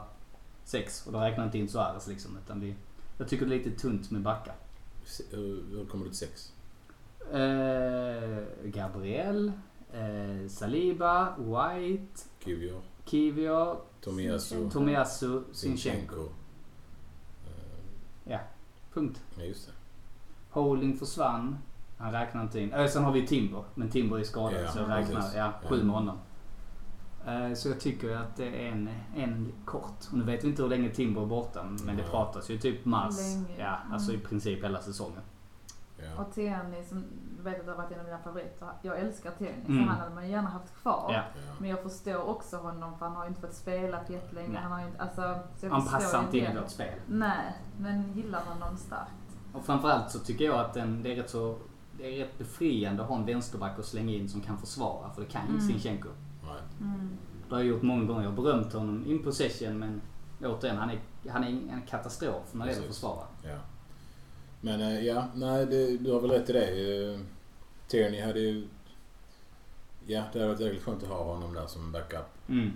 [0.63, 1.07] sex.
[1.07, 2.37] Och då räknar jag inte in Suarez liksom.
[2.45, 2.75] Utan vi,
[3.17, 4.55] jag tycker det är lite tunt med backar.
[5.31, 6.53] Hur, hur kommer du till sex?
[7.33, 9.51] Eh, Gabriel.
[9.93, 11.35] Eh, Saliba.
[11.37, 12.21] White.
[12.43, 13.77] Kivior, Kivior.
[14.01, 15.41] Tomiyasu, Tomiyasu.
[15.51, 15.53] Sinchenko.
[15.53, 16.29] Sinchenko.
[18.27, 18.39] Eh,
[18.93, 19.21] Punkt.
[19.37, 19.73] Ja, just det.
[20.49, 21.57] Holding försvann.
[21.97, 22.73] Han räknar inte in.
[22.73, 23.63] Äh, sen har vi Timber.
[23.75, 25.69] Men Timber är skadad Ja, så jag räknar ja, Ja.
[25.69, 26.17] sju med honom.
[27.27, 30.05] Eh, Så jag tycker att det är en, en kort.
[30.11, 31.63] Och nu vet vi inte hur länge Timber är borta.
[31.63, 32.11] Men det Nej.
[32.11, 33.17] pratas ju typ mars.
[33.17, 33.59] Länge.
[33.63, 34.27] Ja, alltså i Mm.
[34.27, 35.21] princip hela säsongen.
[35.97, 36.23] Ja.
[36.23, 37.03] Och Tierney som
[37.37, 38.67] du vet att det har varit en av mina favoriter.
[38.81, 39.83] Jag älskar Tierney Mm.
[39.85, 41.13] så han hade man gärna haft kvar.
[41.13, 41.23] Ja.
[41.59, 44.49] Men jag förstår också honom för han har ju inte fått spela på jättelänge.
[44.49, 44.61] Nej.
[44.61, 46.99] Han har inte, alltså, så jag Han passar inte in i vårt spel.
[47.07, 49.11] Nej, men gillar honom starkt.
[49.53, 51.57] Och framförallt så tycker jag att den, det är rätt så...
[51.97, 55.09] Det är rätt befriande att ha en vänsterback att slänga in som kan försvara.
[55.09, 55.79] För det kan ju inte Mm.
[55.79, 56.09] Sinchenko.
[56.81, 57.09] Mm.
[57.49, 58.23] Det har jag gjort många gånger.
[58.23, 60.01] Jag har berömt honom in possession men
[60.43, 63.23] återigen, han är, han är en katastrof när det gäller att försvara.
[63.43, 63.57] Ja.
[64.61, 67.13] Men eh, ja, nej, det, du har väl rätt i det.
[67.13, 67.19] Eh,
[67.87, 68.67] Tierney hade ju...
[70.05, 72.25] Ja, det hade varit jäkligt skönt att ha honom där som backup.
[72.49, 72.71] Mm.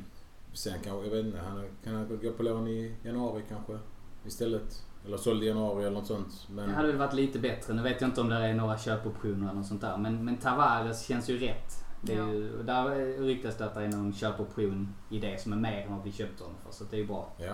[0.54, 3.80] Sen kanske, jag vet inte, han kan han gå på lån i januari kanske
[4.26, 4.84] istället?
[5.06, 6.48] Eller såld i januari eller något sånt.
[6.50, 7.74] Men Det hade väl varit lite bättre.
[7.74, 9.98] Nu vet jag inte om det är några köpoptioner eller något sånt där.
[9.98, 11.86] Men, men Tavares känns ju rätt.
[12.02, 12.34] Det är Ja.
[12.34, 15.96] ju, där ryktas det att det är någon köpoption i det som är mer än
[15.96, 16.72] vad vi köpte honom för.
[16.72, 17.30] Så det är ju bra.
[17.38, 17.54] ja,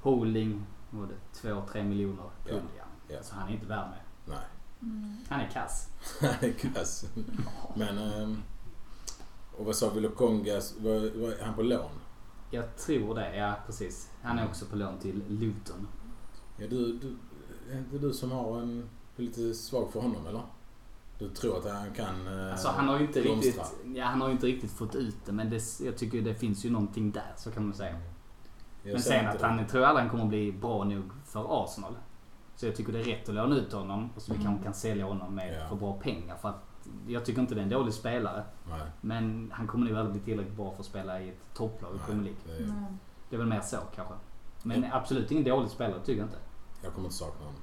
[0.00, 1.06] Holding, var
[1.42, 1.48] det?
[1.48, 2.62] 2-3 miljoner pund.
[2.78, 2.81] Ja.
[3.12, 3.18] Ja.
[3.18, 3.98] Alltså han är inte värd med.
[4.36, 4.44] nej.
[4.82, 5.16] Mm.
[5.28, 5.88] Han är kass.
[6.20, 7.04] Han är kass.
[7.74, 7.98] Men...
[7.98, 8.42] ehm,
[9.58, 10.00] och vad sa vi?
[10.00, 11.90] Lokongas, var, var är han på lån?
[12.50, 14.10] Jag tror det, ja precis.
[14.22, 15.88] Han är också på lån till Luton.
[16.56, 17.16] Ja, du, du,
[17.74, 18.88] är inte du som har en...
[19.16, 20.42] Lite svag för honom eller?
[21.18, 23.50] Du tror att han kan eh, Alltså han har ju inte blomstra?
[23.50, 25.32] riktigt, ja, han har ju inte riktigt fått ut det.
[25.32, 27.96] Men det, jag tycker det finns ju någonting där, så kan man säga.
[28.82, 29.46] Jag Men sen att det.
[29.46, 31.94] han tror aldrig han kommer bli bra nog för Arsenal.
[32.62, 34.46] Så jag tycker det är rätt att låna ut honom och så vi Mm.
[34.46, 35.68] kanske kan sälja honom med Ja.
[35.68, 36.36] för bra pengar.
[36.36, 36.64] För att
[37.06, 38.44] jag tycker inte det är en dålig spelare.
[38.70, 41.90] Nej, Men han kommer nog aldrig bli tillräckligt bra för att spela i ett topplag
[41.96, 42.24] i Premier.
[42.46, 42.58] League.
[42.66, 42.92] Det, Nej.
[43.30, 44.14] Det är väl mer så kanske.
[44.62, 46.38] Men absolut ingen dålig spelare tycker jag inte.
[46.82, 47.60] jag kommer inte sakna honom.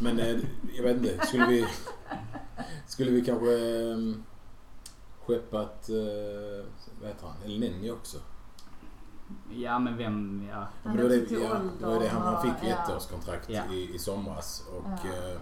[0.00, 0.36] Men eh,
[0.76, 1.26] jag vet inte.
[1.26, 1.66] Skulle vi...
[2.86, 3.96] Skulle vi kanske eh,
[5.26, 5.88] skeppat...
[5.88, 6.64] Eh,
[7.00, 7.36] vad heter han?
[7.44, 8.18] El Neni också?
[9.50, 10.54] Ja men vem, ja.
[10.56, 12.76] Han Men det var det, ja, det var det han, han fick ja.
[12.76, 13.62] ettårskontrakt Ja.
[13.72, 14.64] i, i somras.
[14.76, 15.08] Och, Ja.
[15.10, 15.38] eh,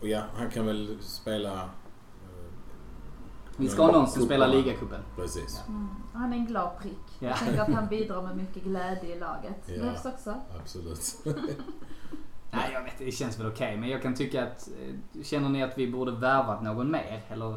[0.00, 1.52] och ja, han kan väl spela...
[1.52, 1.68] eh,
[3.56, 4.26] Vi ska någonsin cupen.
[4.26, 5.00] spela ligacupen.
[5.16, 5.62] Precis.
[5.68, 5.88] Mm.
[6.14, 6.98] Han är en glad prick.
[7.18, 7.28] Ja.
[7.28, 9.64] Jag tänker att han bidrar med mycket glädje i laget.
[9.66, 9.78] Ja.
[9.82, 10.34] Behövs också.
[10.60, 11.16] Absolut.
[12.50, 13.76] Nej jag vet det känns väl okej.
[13.76, 14.68] Men jag kan tycka att...
[14.68, 17.22] eh, Känner ni att vi borde värvat någon mer?
[17.28, 17.54] Eller?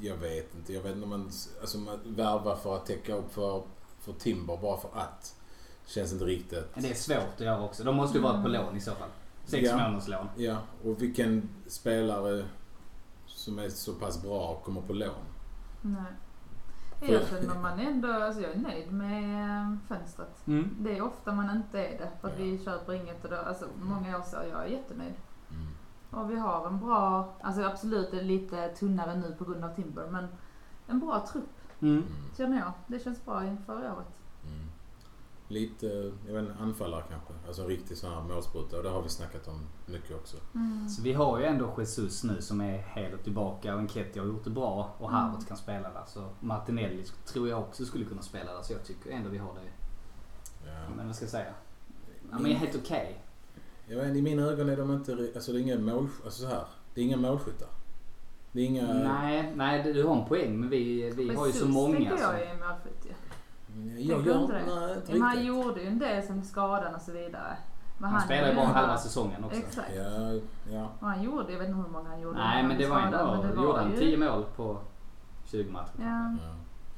[0.00, 0.72] Jag vet inte.
[0.72, 1.30] Jag vet inte om man...
[1.60, 3.62] Alltså man värvar för att täcka upp för,
[4.00, 5.34] för Timber bara för att.
[5.86, 6.66] Känns inte riktigt.
[6.74, 7.84] Men det är svårt att göra också.
[7.84, 9.08] De måste ju vara på lån i så fall.
[9.44, 9.76] Sex Ja.
[9.76, 10.26] månaders lån.
[10.36, 12.44] Ja, och vilken spelare
[13.26, 15.08] som är så pass bra kommer på lån?
[15.82, 16.02] Nej.
[17.00, 20.46] För- Jag känner man ändå, alltså jag är nöjd med eh, fönstret.
[20.46, 20.76] Mm.
[20.80, 22.10] Det är ofta man inte är det.
[22.20, 22.44] För att Ja.
[22.44, 25.14] vi köper inget och då, alltså många år så, jag är jättenöjd.
[26.12, 26.24] Mm.
[26.24, 30.08] Och vi har en bra, alltså absolut är lite tunnare nu på grund av Timber
[30.10, 30.26] men
[30.86, 31.44] en bra trupp
[31.80, 31.94] Mm.
[31.96, 32.06] Mm.
[32.36, 32.72] känner jag.
[32.86, 34.06] Det känns bra inför året.
[34.46, 34.66] Mm.
[35.48, 35.86] Lite,
[36.26, 37.32] jag vet inte, anfallare kanske.
[37.46, 38.76] Alltså en riktig sån här målspruta.
[38.76, 40.36] Och det har vi snackat om mycket också.
[40.96, 44.44] Så vi har ju ändå Jesus nu som är helt tillbaka och Enketia har gjort
[44.44, 45.20] det bra och Mm.
[45.20, 46.04] Harvard kan spela där.
[46.06, 48.62] Så Martinelli tror jag också skulle kunna spela där.
[48.62, 49.70] Så jag tycker ändå vi har det.
[50.70, 50.88] Ja.
[50.96, 51.54] Men vad ska jag säga?
[52.30, 53.22] Ja, men helt okej.
[53.88, 55.30] Jag vet, I mina ögon är de inte...
[55.34, 56.08] Alltså det är inga mål...
[56.24, 56.64] Alltså så här.
[56.94, 57.68] Det är inga målskyttar.
[58.52, 58.92] Det är inga...
[58.92, 61.94] Nej, nej du har en poäng men vi, vi har ju så många.
[61.96, 63.12] tänker som- jag är målskytt ju.
[64.02, 64.62] Jag gör inte det?
[64.66, 67.56] Nej, inte men han gjorde ju en del som skadan och så vidare.
[67.98, 69.58] Men Han spelar ju är bara halva säsongen också.
[69.58, 69.88] Exakt.
[69.96, 70.40] Ja,
[70.72, 70.88] ja.
[71.00, 72.38] Och han gjorde, jag vet inte hur många han gjorde.
[72.38, 74.78] Nej men han det var ändå, men det gjorde han ju- 10 mål på
[75.46, 75.90] 20 matcher?
[75.98, 76.36] Ja.
[76.42, 76.54] ja.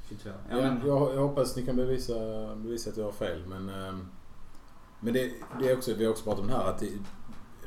[0.09, 0.29] 22?
[0.51, 2.15] Ja, Ja, men, jag, jag hoppas ni kan bevisa,
[2.57, 3.43] bevisa att jag har fel.
[3.47, 4.09] Men, ehm,
[5.01, 6.89] men det, det är också, vi har också pratat om det här att det,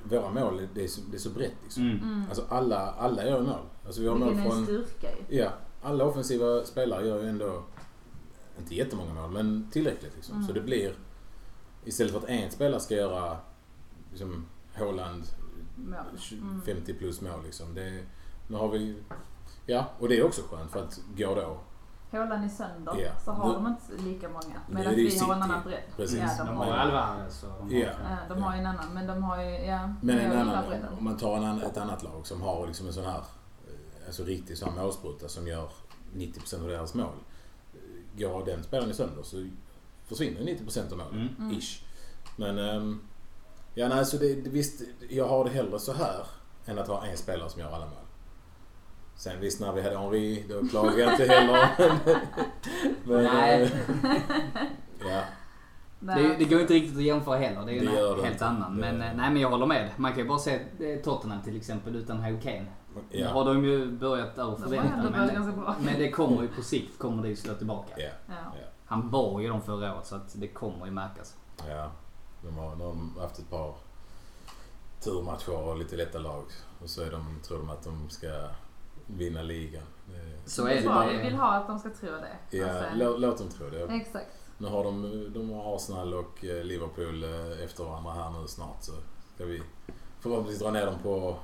[0.03, 1.53] våra mål det är, så, det är så brett.
[1.63, 1.83] Liksom.
[1.83, 2.03] mm.
[2.03, 2.23] Mm.
[2.29, 3.65] Alltså alla, alla gör mål.
[3.85, 4.65] Alltså vi har mål Vilken en från...
[4.65, 5.37] styrka ju.
[5.37, 5.49] Ja,
[5.81, 7.63] alla offensiva spelare gör ju ändå,
[8.59, 10.15] inte jättemånga mål, men tillräckligt.
[10.15, 10.35] Liksom.
[10.35, 10.47] Mm.
[10.47, 10.93] Så det blir,
[11.85, 13.37] istället för att en spelare ska göra
[14.11, 15.23] liksom, Haaland
[15.75, 15.97] Mål.
[16.31, 16.61] Mm.
[16.61, 17.43] 50 plus mål.
[17.43, 17.75] Liksom.
[17.75, 18.03] Det,
[18.47, 18.95] nu har vi,
[19.65, 21.59] ja, och det är också skönt för att gå då
[22.13, 23.11] Hålan är sönder Ja.
[23.25, 24.59] så har Nu- de inte lika många.
[24.69, 25.83] Medan vi har en annan bredd.
[25.95, 26.19] Precis.
[26.19, 27.79] Ja, De de har ju ja, Alvarez de har...
[27.81, 27.89] Ja.
[28.29, 28.93] de har ju en annan.
[28.93, 29.93] Men de har ju, ja.
[30.01, 30.63] Men en annan,
[30.97, 34.23] om man tar en, ett annat lag som har liksom en sån här, eh, alltså
[34.23, 35.69] riktig sån målspruta som gör
[36.15, 37.15] 90% av deras mål.
[38.17, 39.45] Går den spelaren sönder så
[40.05, 41.13] försvinner 90% av målen.
[41.13, 41.35] Mm.
[41.39, 41.57] Mm.
[41.57, 41.83] Ish.
[42.35, 43.01] Men, ehm,
[43.73, 46.25] ja nej så det, det, visst, jag har det hellre så här
[46.65, 48.02] än att ha en spelare som gör alla mål.
[49.15, 51.69] Sen visst när vi hade Henri, då klagade jag inte heller.
[53.03, 53.63] Men, Nej.
[53.63, 53.69] eh,
[55.09, 55.21] ja.
[55.99, 57.65] Det, det går inte riktigt att jämföra heller.
[57.65, 58.75] Det är ju Det en helt annan.
[58.75, 59.89] Men, eh, nej, men jag håller med.
[59.97, 62.65] Man kan ju bara se eh, Tottenham till exempel utan Harry Kane.
[63.11, 63.29] Nu Ja.
[63.29, 65.11] har de ju börjat över förväntan.
[65.11, 67.93] Men, men det kommer ju på sikt kommer det ju slå tillbaka.
[67.97, 68.09] Ja.
[68.27, 68.33] Ja.
[68.85, 71.35] Han bar ju dem förra året så att det kommer ju märkas.
[71.69, 71.91] Ja,
[72.43, 73.75] de har, de har haft ett par
[75.03, 76.43] turmatcher och lite lätta lag.
[76.83, 78.27] Och så är de, tror de att de ska
[79.07, 79.83] vinna ligan.
[80.05, 81.17] Det- Så är det.
[81.17, 82.57] Vi vill ha att de ska tro det.
[82.57, 83.83] Ja, Alltså, lå, låt dem tro det.
[83.93, 84.27] Exakt.
[84.57, 88.77] Nu har de, de har Arsenal och eh, Liverpool eh, efter varandra här nu snart.
[88.83, 88.91] Så
[89.35, 89.61] ska vi
[90.19, 91.35] förhoppningsvis dra ner dem på,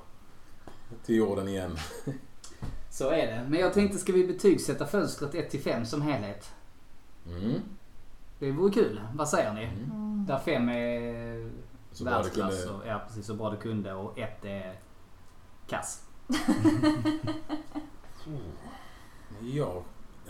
[1.05, 1.77] till jorden igen.
[2.91, 3.45] Så är det.
[3.49, 6.51] Men jag tänkte, ska vi betygsätta fönstret 1-5 som helhet?
[7.27, 7.61] Mm.
[8.39, 9.01] Det vore kul.
[9.13, 9.63] Vad säger ni?
[9.63, 9.91] Mm.
[9.91, 10.25] Mm.
[10.27, 11.51] Där 5 är
[11.91, 12.79] Så bra det världsklass kunde...
[12.79, 14.79] och, ja, precis, så bra det kunde och 1 är
[15.67, 16.03] kass.
[19.41, 19.83] Jag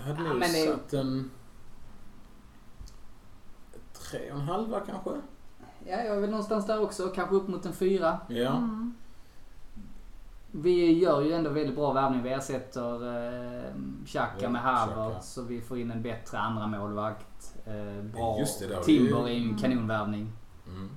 [0.03, 1.31] hade Ja, nog det- satt en...
[3.93, 5.09] Tre och en halva kanske?
[5.85, 7.07] Ja, jag är väl någonstans där också.
[7.15, 8.19] Kanske upp mot en 4.
[8.29, 8.57] Ja.
[8.57, 8.93] Mm.
[10.51, 12.23] Vi gör ju ändå väldigt bra värvning.
[12.23, 12.93] Vi ersätter
[13.65, 13.73] eh,
[14.05, 14.61] Xhaka Ja, med.
[14.61, 17.55] Harvard så vi får in en bättre andra målvakt.
[17.65, 18.39] Eh, bra.
[18.39, 19.57] Just det, det har Timber är ju en Mm.
[19.57, 20.31] kanonvärvning.
[20.67, 20.89] Mm.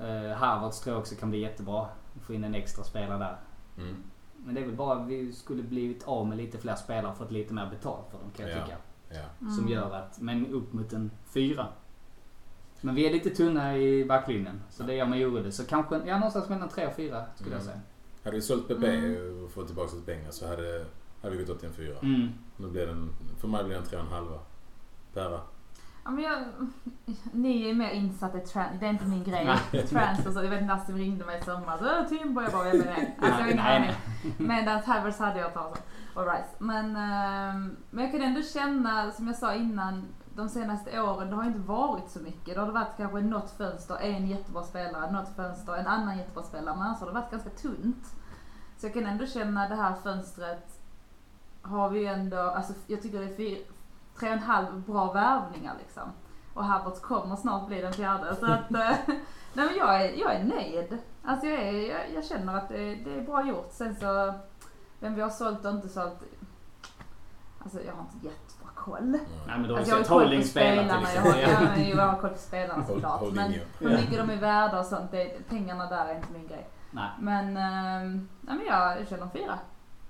[0.00, 1.86] Eh, Harvards tror jag också kan bli jättebra.
[2.14, 3.36] Vi får in en extra spelare där.
[3.78, 3.96] Mm.
[4.44, 7.16] Men det är väl bara att vi skulle blivit av med lite fler spelare och
[7.18, 8.64] fått lite mer betalt för dem kan jag Ja.
[8.64, 8.76] tycka.
[9.10, 9.24] Ja.
[9.38, 9.68] Som Mm.
[9.68, 11.66] gör att, men upp mot en fyra.
[12.80, 14.60] Men vi är lite tunna i backlinjen.
[14.70, 15.54] Så det gör mig orolig.
[15.54, 17.72] Så kanske, ja någonstans mellan tre och fyra skulle jag Mm.
[17.72, 17.80] säga.
[18.24, 19.44] Hade vi sålt PP Mm.
[19.44, 20.84] och fått tillbaka lite pengar så hade,
[21.22, 21.98] hade vi gått upp till en fyra.
[22.02, 22.28] Mm.
[22.56, 23.08] Nu blir den,
[23.40, 24.38] för mig blir den tre och en halva.
[25.14, 25.40] Perra.
[26.08, 26.44] Ja, men jag,
[27.32, 28.80] ni är mer insatta i trans.
[28.80, 29.44] Det är inte min grej.
[29.44, 29.86] Nej.
[29.86, 31.82] Transfer, så jag vet inte Nassim ringde mig i somras.
[31.82, 33.12] Äh, Timbo, jag bara, vem är det?
[33.18, 33.90] Alltså, jag har ingen aning.
[34.38, 35.50] Medan Havers hade jag.
[36.14, 36.54] Och Rice.
[36.58, 41.36] Men, ehm, men jag kan ändå känna, som jag sa innan, de senaste åren, det
[41.36, 42.54] har inte varit så mycket.
[42.54, 46.76] Det har varit kanske något fönster, en jättebra spelare, något fönster, en annan jättebra spelare.
[46.76, 48.06] Men annars har det varit ganska tunt.
[48.76, 50.80] Så jag kan ändå känna det här fönstret
[51.62, 53.58] har vi ju ändå, alltså jag tycker det är
[54.20, 56.02] tre och en halv bra värvningar liksom.
[56.54, 58.36] Och Havertz kommer snart bli den fjärde.
[58.36, 58.98] Så att, eh,
[59.52, 60.98] nej men jag är, jag är nöjd.
[61.24, 63.68] Alltså jag, är, jag, jag känner att det, det är bra gjort.
[63.70, 64.34] Sen så,
[65.00, 66.22] vem vi har sålt och inte sålt.
[67.62, 68.98] Alltså jag har inte jättebra koll.
[68.98, 69.20] Mm.
[69.46, 71.14] Nej men du har ju Alltså jag har sett koll på spelarna.
[71.14, 71.38] Jag har,
[71.78, 73.32] jag har koll på spelarna såklart.
[73.32, 76.68] Men hur mycket de är värda och sånt, det, pengarna där är inte min grej.
[76.90, 77.10] Nej.
[77.18, 79.58] Men, eh, nej, men jag, känner fyra.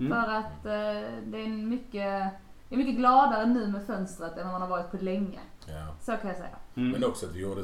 [0.01, 0.13] Mm.
[0.13, 2.33] För att eh, det är en mycket,
[2.75, 5.41] är mycket gladare nu med fönstret än vad man har varit på länge.
[5.67, 5.87] Ja.
[6.01, 6.57] Så kan jag säga.
[6.75, 6.91] Mm.
[6.91, 7.63] Men också att vi gjorde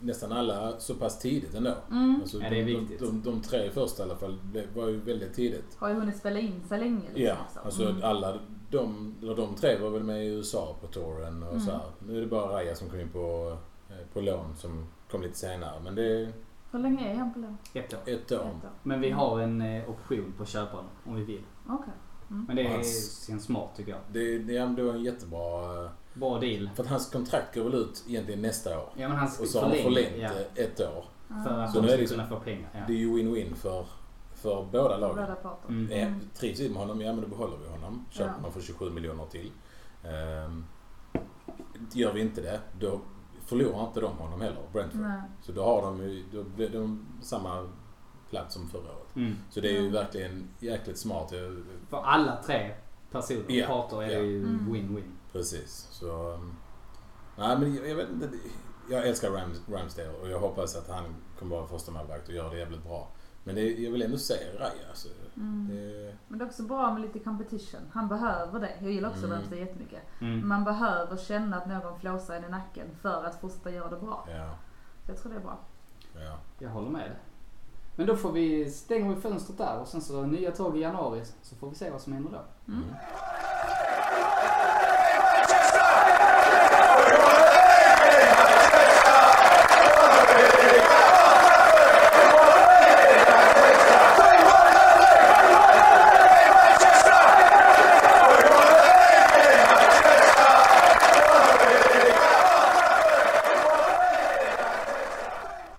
[0.00, 1.74] nästan alla så pass tidigt ändå.
[1.90, 2.18] Mm.
[2.22, 3.00] Alltså, Ja, det är de, viktigt.
[3.00, 4.38] De, de, de tre första i alla fall
[4.74, 5.76] var ju väldigt tidigt.
[5.78, 7.00] Har ju hunnit spela in sig länge.
[7.14, 8.02] Liksom, Ja, alltså Mm.
[8.04, 8.38] alla
[8.70, 11.60] de, eller de tre var väl med i USA på touren och Mm.
[11.60, 11.80] så här.
[12.06, 13.56] Nu är det bara Raja som kom in på,
[13.90, 15.80] eh, på lån som kom lite senare.
[15.84, 16.32] Men det
[16.70, 17.58] Hur länge är han på lån?
[17.74, 17.98] Ett år.
[18.06, 18.36] ett år.
[18.36, 18.70] Ett år.
[18.82, 21.42] Men vi har en eh, option på köparen om vi vill.
[22.28, 22.44] Okej.
[22.46, 24.00] Men det är Hans- smart tycker jag.
[24.12, 25.84] Det, det, är- det var en jättebra...
[25.84, 26.70] eh, Bra deal.
[26.74, 28.88] För att hans kontrakt går väl ut egentligen nästa år.
[28.96, 31.04] Ja men han Och så har han förlängt ja, eh, ett år.
[31.44, 32.68] För att Så de nu är ska det kunna få pengar.
[32.74, 32.80] Ja.
[32.86, 33.86] Det är ju win-win för,
[34.34, 35.16] för båda lagen.
[35.16, 35.68] Båda parter.
[35.68, 35.90] Mm.
[35.90, 38.04] Eh, Trivs vi med honom, ja men då behåller vi honom.
[38.10, 38.40] Köper Ja.
[38.42, 39.50] man för 27 miljoner till.
[40.04, 40.64] Ehm,
[41.92, 43.00] gör vi inte det, då
[43.46, 45.00] förlorar inte de honom heller, Brentford.
[45.00, 45.20] Nej.
[45.42, 47.68] Så då har de ju, då blir de samma
[48.30, 49.05] plats som förra året.
[49.16, 49.36] Mm.
[49.50, 49.92] Så det är ju Mm.
[49.92, 51.32] verkligen jäkligt smart.
[51.90, 52.74] För alla tre
[53.10, 54.18] personer, Ja, parter, är ja.
[54.20, 54.68] det ju Mm.
[54.74, 55.12] win-win.
[55.32, 55.88] Precis.
[55.90, 56.32] Så...
[56.34, 56.56] um,
[57.38, 58.28] Nej men jag, jag vet inte.
[58.90, 61.04] Jag älskar Rams, Ramsdale och jag hoppas att han
[61.38, 63.08] kommer vara första målvakt och göra det jävligt bra.
[63.44, 64.88] Men det, jag vill ändå se Raja.
[64.88, 65.08] Alltså.
[65.36, 65.68] Mm.
[65.70, 67.80] Det, Men det är också bra med lite competition.
[67.92, 68.70] Han behöver det.
[68.80, 69.38] Jag gillar också Mm.
[69.38, 70.02] Ramsey jättemycket.
[70.20, 70.48] Mm.
[70.48, 74.28] Man behöver känna att någon flåsar en i nacken för att fortsätta göra det bra.
[74.30, 74.50] ja,
[75.04, 75.58] Så jag tror det är bra.
[76.14, 76.38] ja.
[76.58, 77.10] Jag håller med.
[77.96, 81.22] Men då får vi stänga vi fönstret där och sen så nya tag i januari
[81.42, 82.72] så får vi se vad som händer då.
[82.72, 82.84] Mm.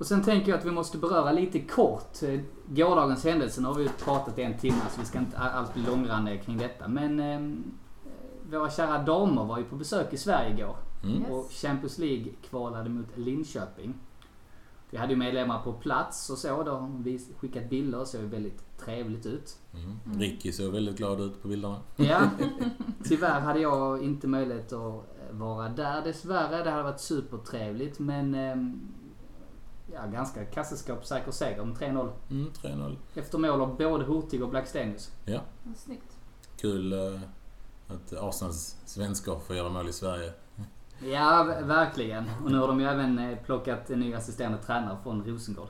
[0.07, 3.61] Och sen tänker jag att vi måste beröra lite kort eh, gårdagens händelse.
[3.61, 6.57] Nu har vi ju pratat en timme så vi ska inte alls bli långrandiga kring
[6.57, 6.87] detta.
[6.87, 7.57] Men eh,
[8.51, 10.75] våra kära damer var ju på besök i Sverige igår.
[11.03, 11.21] Mm.
[11.21, 11.31] Yes.
[11.31, 13.93] Och Champions League kvalade mot Linköping.
[14.89, 16.63] Vi hade ju medlemmar på plats och så.
[16.63, 19.57] Då har vi skickat bilder och såg väldigt trevligt ut.
[19.73, 20.19] Mm.
[20.19, 21.79] Ricky såg väldigt glad ut på bilderna.
[21.95, 22.29] Ja,
[23.03, 26.63] tyvärr hade jag inte möjlighet att vara där dessvärre.
[26.63, 28.81] Det hade varit supertrevligt men ehm,
[29.93, 32.11] ja, ganska kassaskåpssäker seger med 3-0.
[32.29, 32.95] Mm, 3-0.
[33.15, 35.11] Efter mål av både Hurtig och Blackstenius.
[35.25, 35.39] Ja,
[35.77, 36.17] Snyggt.
[36.57, 37.19] kul eh,
[37.87, 40.33] att Arsenals svenskar får göra mål i Sverige.
[40.99, 42.23] Ja, verkligen.
[42.43, 45.67] Och nu har de ju även eh, plockat en ny assisterande tränare från Rosengård.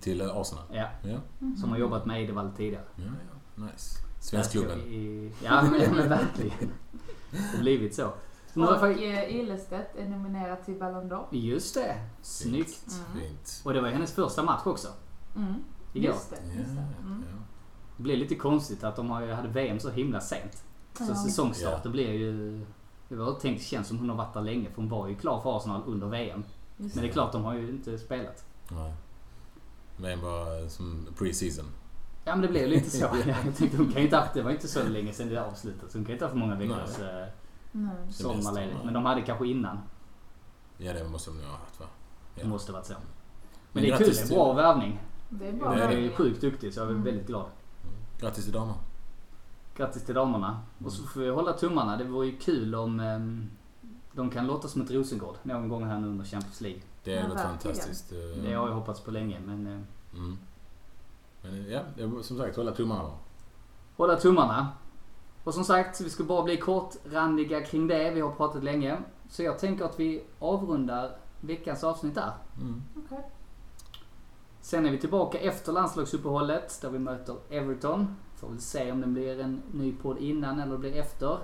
[0.00, 0.64] Till eh, Arsenal.
[0.72, 1.18] Ja, Ja,
[1.60, 2.84] som har jobbat med Eidevall tidigare.
[2.96, 3.64] ja, ja.
[3.64, 3.98] Nice.
[4.20, 4.78] Svenskklubben.
[4.80, 6.58] I- Ja, men, men verkligen.
[7.30, 8.12] Det har blivit så.
[8.56, 11.24] Och eh, Ilestedt är nominerad till Ballon d'Or.
[11.30, 11.96] Just det.
[12.22, 12.86] Snyggt.
[12.92, 13.20] Mm.
[13.22, 13.62] Fint.
[13.64, 14.88] Och det var hennes första match också.
[15.36, 15.54] Mm.
[15.92, 16.06] Igår.
[16.10, 16.36] Just det.
[16.46, 16.86] Ja, Just det.
[17.02, 17.24] Mm.
[17.96, 20.64] Det blev lite konstigt att de hade VM så himla sent.
[20.98, 21.14] Så Ja.
[21.14, 22.60] säsongstarten blir ju...
[23.08, 25.40] Det var tänkt, känns som hon har varit där länge för hon var ju klar
[25.40, 26.44] för Arsenal under VM.
[26.76, 28.44] Just Men det är klart, de har ju inte spelat.
[29.96, 30.16] Nej.
[30.16, 31.64] Var eh, som pre-season.
[32.24, 33.04] Ja men det blev lite så.
[33.26, 35.92] Jag tänkte hon kan inte haft, det var inte så länge sedan det avslutades.
[35.92, 37.26] så Hon kan inte ha för många veckors eh,
[37.72, 38.12] Nej.
[38.12, 38.78] sommarledigt.
[38.84, 39.78] Men de hade kanske innan.
[40.78, 41.86] Ja, det måste de nog ha haft va?
[42.34, 42.46] Det Ja.
[42.48, 42.92] måste varit så.
[42.92, 43.02] Men,
[43.72, 45.00] Men det är kul, det är till- bra värvning.
[45.28, 45.74] Det är Ja, bra.
[45.74, 47.02] det Jag är sjukt duktig så jag är Mm.
[47.04, 47.46] väldigt glad.
[48.20, 48.74] Grattis till damer.
[49.76, 50.60] Grattis till damerna.
[50.84, 51.96] Och så får vi hålla tummarna.
[51.96, 53.50] Det vore ju kul om ehm,
[54.12, 56.80] de kan låta som ett Rosengård någon gång här nu under Champions League.
[57.04, 57.48] Det Ja, är verkligen.
[57.48, 58.12] fantastiskt.
[58.12, 59.80] eh, Det har jag hoppats på länge men eh,
[60.18, 60.38] Mm.
[61.42, 63.10] Men ja, det är som sagt, hålla tummarna
[63.96, 64.68] hålla tummarna.
[65.44, 68.10] Och som sagt, vi ska bara bli kortrandiga kring det.
[68.10, 68.98] Vi har pratat länge.
[69.28, 72.32] Så jag tänker att vi avrundar veckans avsnitt där.
[72.60, 72.82] Mm.
[72.96, 73.30] Okej.
[74.60, 78.16] Sen är vi tillbaka efter landslagsuppehållet där vi möter Everton.
[78.36, 81.38] Får väl se om det blir en ny podd innan eller det blir efter.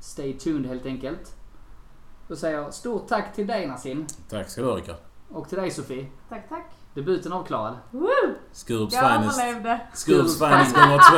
[0.00, 1.36] Stay tuned helt enkelt.
[2.28, 4.06] Då säger jag stort tack till dig Nassim.
[4.28, 4.96] Tack ska du ha Rickard.
[5.28, 6.06] Och till dig Sofie.
[6.28, 6.79] Tack, tack.
[6.94, 7.74] Debuten avklarad.
[8.52, 9.40] Skurups Jag finest.
[9.40, 9.80] överlevde.
[9.94, 11.16] Skurups finest gånger två.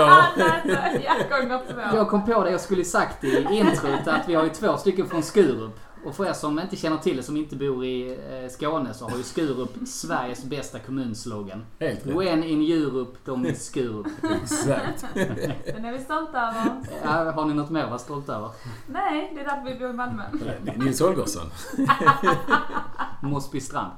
[1.96, 5.08] Jag kom på det jag skulle sagt i introt att vi har ju två stycken
[5.08, 5.80] från Skurup.
[6.05, 9.09] Och för er som inte känner till det, som inte bor i eh, Skåne, så
[9.09, 11.64] har ju Skurup Sveriges bästa kommunslogan.
[11.80, 12.16] Helt rätt.
[12.16, 14.07] When in Europe, de is Skurup.
[14.42, 15.05] Exakt.
[15.66, 16.76] Den är vi stolta över.
[17.05, 18.50] Ja, har ni något mer att vara stolta över?
[18.86, 20.22] Nej, det är därför vi bor i Malmö.
[20.76, 21.46] Nils Holgersson.
[23.22, 23.92] Mosby Strand.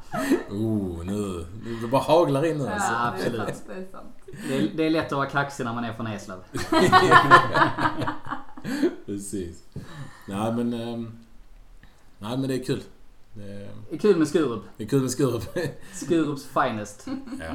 [0.51, 1.47] Oh, nu.
[1.83, 2.93] Det bara haglar in nu alltså.
[2.93, 3.57] Ja, det är absolut.
[3.57, 4.17] sant, Det är sant.
[4.49, 6.39] Det är, det är lätt att vara kaxig när man är från Eslöv.
[9.07, 9.63] Precis.
[10.29, 10.73] Nej men...
[10.73, 11.24] ehm,
[12.29, 12.83] nej men det är kul.
[13.33, 14.63] Det är, Det är kul med Skurup.
[14.77, 15.43] det är kul med Skurup.
[15.93, 17.07] Skurups finest.
[17.41, 17.55] ja.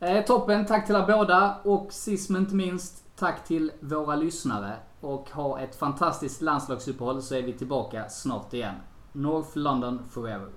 [0.06, 1.56] Eh, toppen, tack till er båda.
[1.64, 4.76] Och sist men inte minst, tack till våra lyssnare.
[5.00, 8.74] Och ha ett fantastiskt landslagsuppehåll så är vi tillbaka snart igen.
[9.12, 10.48] North London forever.